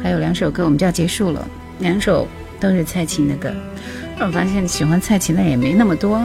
[0.00, 1.44] 还有两首歌，我们就要结束了。
[1.80, 2.28] 两首
[2.60, 3.52] 都是蔡琴的歌，
[4.20, 6.20] 我发现喜欢蔡琴的也没那么多。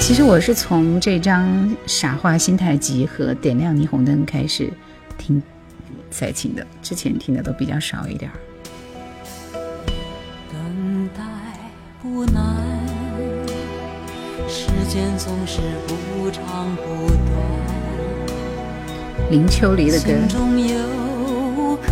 [0.00, 1.48] 其实我是从这张
[1.86, 4.72] 《傻话心太急》和《点亮霓虹灯》开始
[5.16, 5.40] 听
[6.10, 8.34] 蔡琴的，之前听的都比较少一点儿。
[19.30, 20.06] 林秋离的歌。
[20.06, 20.76] 心中有
[21.76, 21.86] 渴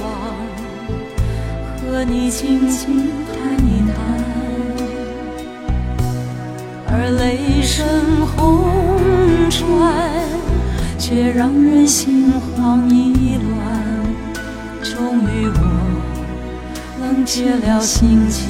[0.00, 0.04] 望，
[1.80, 3.94] 和你轻轻谈一谈。
[6.86, 7.84] 而雷声
[8.28, 8.38] 轰
[9.50, 9.60] 传，
[10.98, 13.52] 却让人心慌意乱。
[14.82, 15.58] 终于我
[17.00, 18.44] 冷却了心情，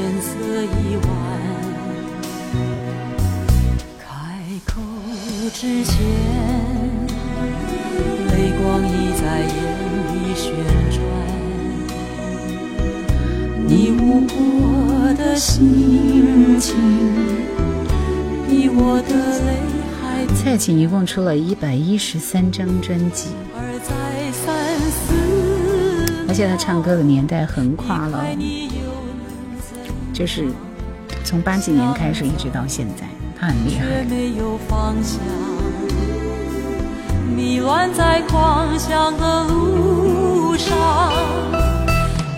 [0.00, 0.32] 天色
[0.62, 1.06] 已晚。
[3.98, 4.08] 开
[4.64, 4.80] 口
[5.52, 5.94] 之前，
[8.28, 8.32] 泪
[8.62, 9.52] 光已在眼
[10.08, 10.48] 里旋
[10.90, 10.98] 转。
[13.66, 16.74] 你无过的心情，
[18.48, 19.14] 比我的
[19.44, 19.48] 泪
[20.00, 23.28] 还蔡琴一共出了一百一十三张专辑，
[26.26, 28.24] 而且她唱歌的年代横跨了，
[30.20, 30.44] 怎就是
[31.24, 33.06] 从八几年开始一直到现在，
[33.38, 34.14] 她很厉害却。
[34.14, 35.18] 没有方向，
[37.34, 40.76] 迷乱在狂想的路上，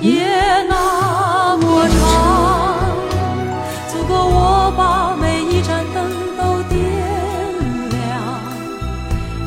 [0.00, 2.86] 夜那么长，
[3.88, 6.78] 足够我把每一盏灯都点
[7.90, 8.00] 亮，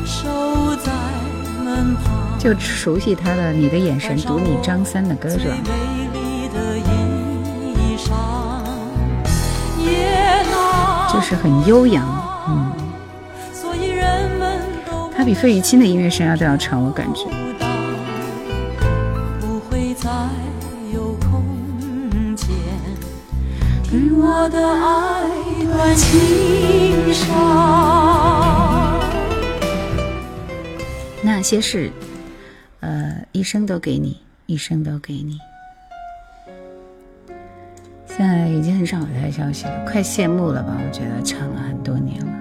[0.04, 0.92] 守在
[1.64, 2.38] 门旁。
[2.38, 5.54] 就熟悉她的《你的眼神读你张三的歌是吧？
[11.28, 12.06] 是很悠扬，
[12.48, 12.72] 嗯，
[13.52, 17.24] 所以人们都她比费玉清的音乐生涯都要长，我感觉。
[19.40, 20.08] 不会再
[20.94, 21.42] 有空
[22.36, 22.46] 间
[23.90, 25.28] 给我的爱
[25.64, 27.26] 断情伤。
[31.22, 31.90] 那些事，
[32.78, 35.40] 呃，一生都给你，一生都给你。
[38.16, 40.74] 现在已经很少有他的消息了，快谢幕了吧？
[40.82, 42.32] 我觉得唱了很多年了。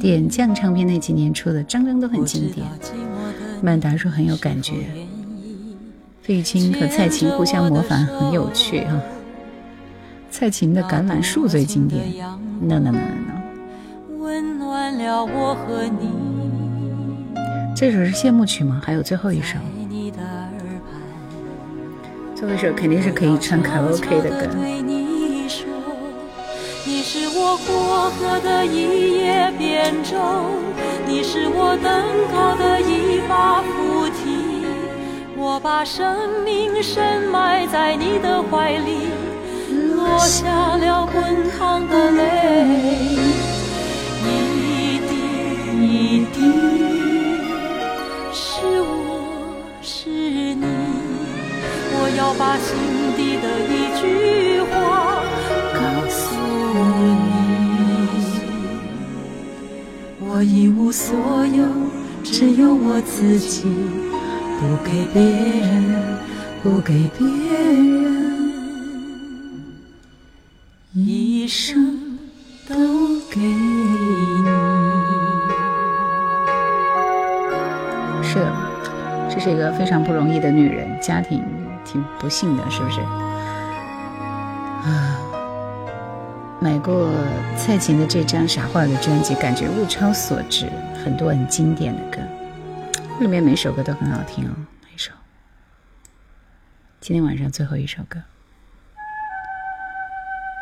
[0.00, 2.66] 点将唱片那几年出的，张张都很经典。
[3.62, 4.72] 曼达说很有感觉，
[6.22, 9.00] 费玉清和蔡琴互相模仿很有趣啊。
[10.30, 12.02] 蔡琴的《橄榄树》最经典。
[12.62, 16.08] No no no no 温暖了我和你，
[17.76, 18.80] 这首是谢幕曲吗？
[18.84, 19.58] 还有最后一首，
[22.34, 24.48] 最后一首肯定是可以唱卡拉 OK 的歌。
[27.12, 30.16] 是我过河的一叶扁舟，
[31.04, 31.92] 你是我登
[32.30, 34.64] 高的一把扶梯，
[35.36, 39.08] 我把生命深埋在你的怀里，
[39.96, 42.22] 落下了滚烫的泪，
[44.22, 45.10] 一滴
[45.82, 46.38] 一滴，
[48.32, 49.26] 是我
[49.82, 50.64] 是你。
[51.92, 52.70] 我要把心
[53.16, 54.49] 底的一句
[60.40, 61.14] 我一无所
[61.48, 61.66] 有，
[62.24, 63.64] 只有我自己，
[64.58, 66.16] 不给别人，
[66.62, 68.40] 不给别人，
[70.94, 72.18] 一生
[72.66, 72.74] 都
[73.30, 74.46] 给你。
[78.22, 78.38] 是，
[79.28, 81.44] 这是一个非常不容易的女人，家庭
[81.84, 83.02] 挺不幸的，是不是？
[84.88, 85.20] 啊，
[86.62, 87.10] 买过
[87.56, 90.68] 蔡琴的这张《傻话》的专辑，感觉物超所值，
[91.02, 92.18] 很多很经典的歌，
[93.18, 94.50] 里面每首歌都很好听哦。
[94.82, 95.10] 哪一首？
[97.00, 98.20] 今天晚上最后一首歌，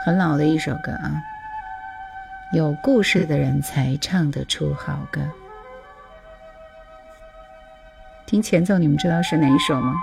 [0.05, 1.21] 很老的一首歌啊，
[2.53, 5.21] 有故事的人才唱得出好歌。
[8.25, 9.95] 听前奏，你们知道是哪一首吗？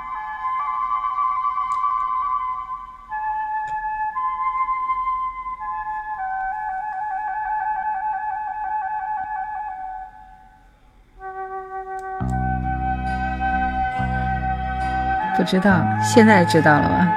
[15.46, 17.08] 知道，现在知道了吧？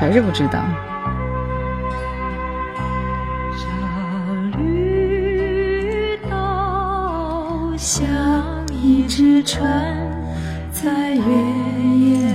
[0.00, 0.58] 还是不知道？
[3.58, 3.66] 这
[4.58, 8.08] 绿岛像
[8.70, 9.70] 一只船，
[10.72, 11.22] 在月
[11.94, 12.29] 夜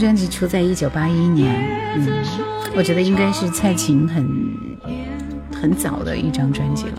[0.00, 1.54] 专辑出在一九八一年，
[1.96, 2.24] 嗯，
[2.74, 4.26] 我觉得应该是蔡琴很
[5.52, 6.92] 很早的一张专辑了，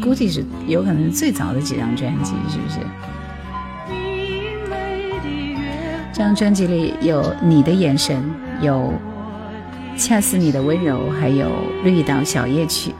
[0.00, 2.78] 估计是有可能是最早的几张专辑，是不是？
[6.12, 8.22] 这张专辑里有你的眼神，
[8.60, 8.92] 有
[9.96, 11.50] 恰似你的温柔，还有
[11.82, 12.94] 绿岛小夜曲。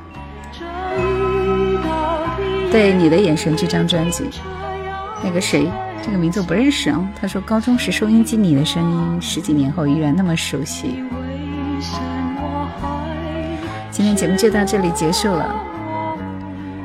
[2.72, 4.24] 对你的眼神这张专辑，
[5.22, 5.68] 那个谁，
[6.02, 7.08] 这个名字我不认识啊。
[7.20, 11.02] 他说高中时收音机里的声音，十几年后依然那么熟悉。
[13.90, 15.54] 今天节目就到这里结束了。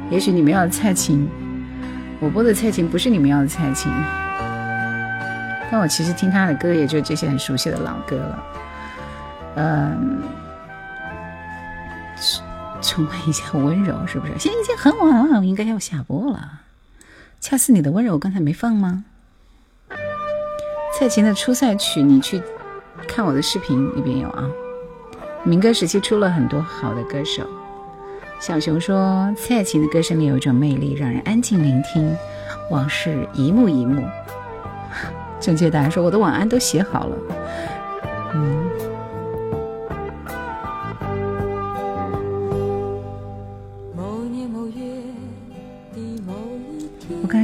[0.10, 1.28] 也许你们要的蔡琴，
[2.20, 3.92] 我播的蔡琴不是你们要的蔡琴。
[5.72, 8.44] 但我其实听他的歌，也就这些很熟悉的老歌了。
[9.56, 10.22] 嗯，
[12.82, 14.34] 重温一下温柔，是不是？
[14.38, 16.62] 现在已经很晚了，我应该要下播了。
[17.48, 19.06] 恰似你的温柔，刚才没放吗？
[20.98, 22.42] 蔡琴的初赛曲，你去
[23.08, 24.50] 看我的视频里边有啊。
[25.44, 27.44] 民歌时期出了很多好的歌手。
[28.40, 32.18] 小熊说，蔡琴的歌声里有一种魅力，让人安静聆听，
[32.72, 34.04] 往事一幕一幕。
[35.40, 37.18] 正确答案说：“我的晚安都写好了。”
[38.34, 38.68] 嗯，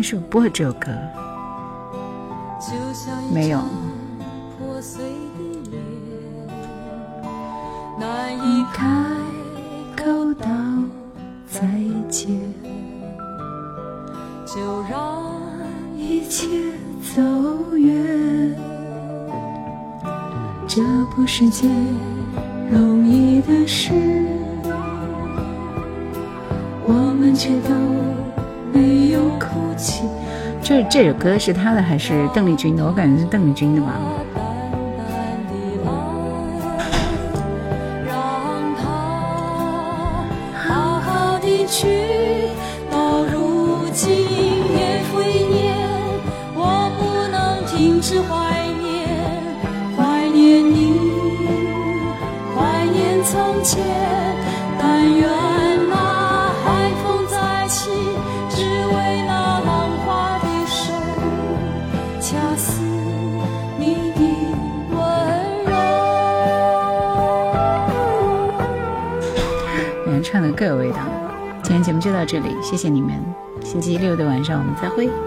[0.02, 0.92] 是不是播了这首歌？
[3.32, 3.60] 没有。
[31.22, 32.84] 歌是他的还是邓丽君的？
[32.84, 33.94] 我感觉是邓丽君的吧。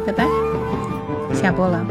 [0.07, 0.27] 拜拜
[1.35, 1.85] 下播了。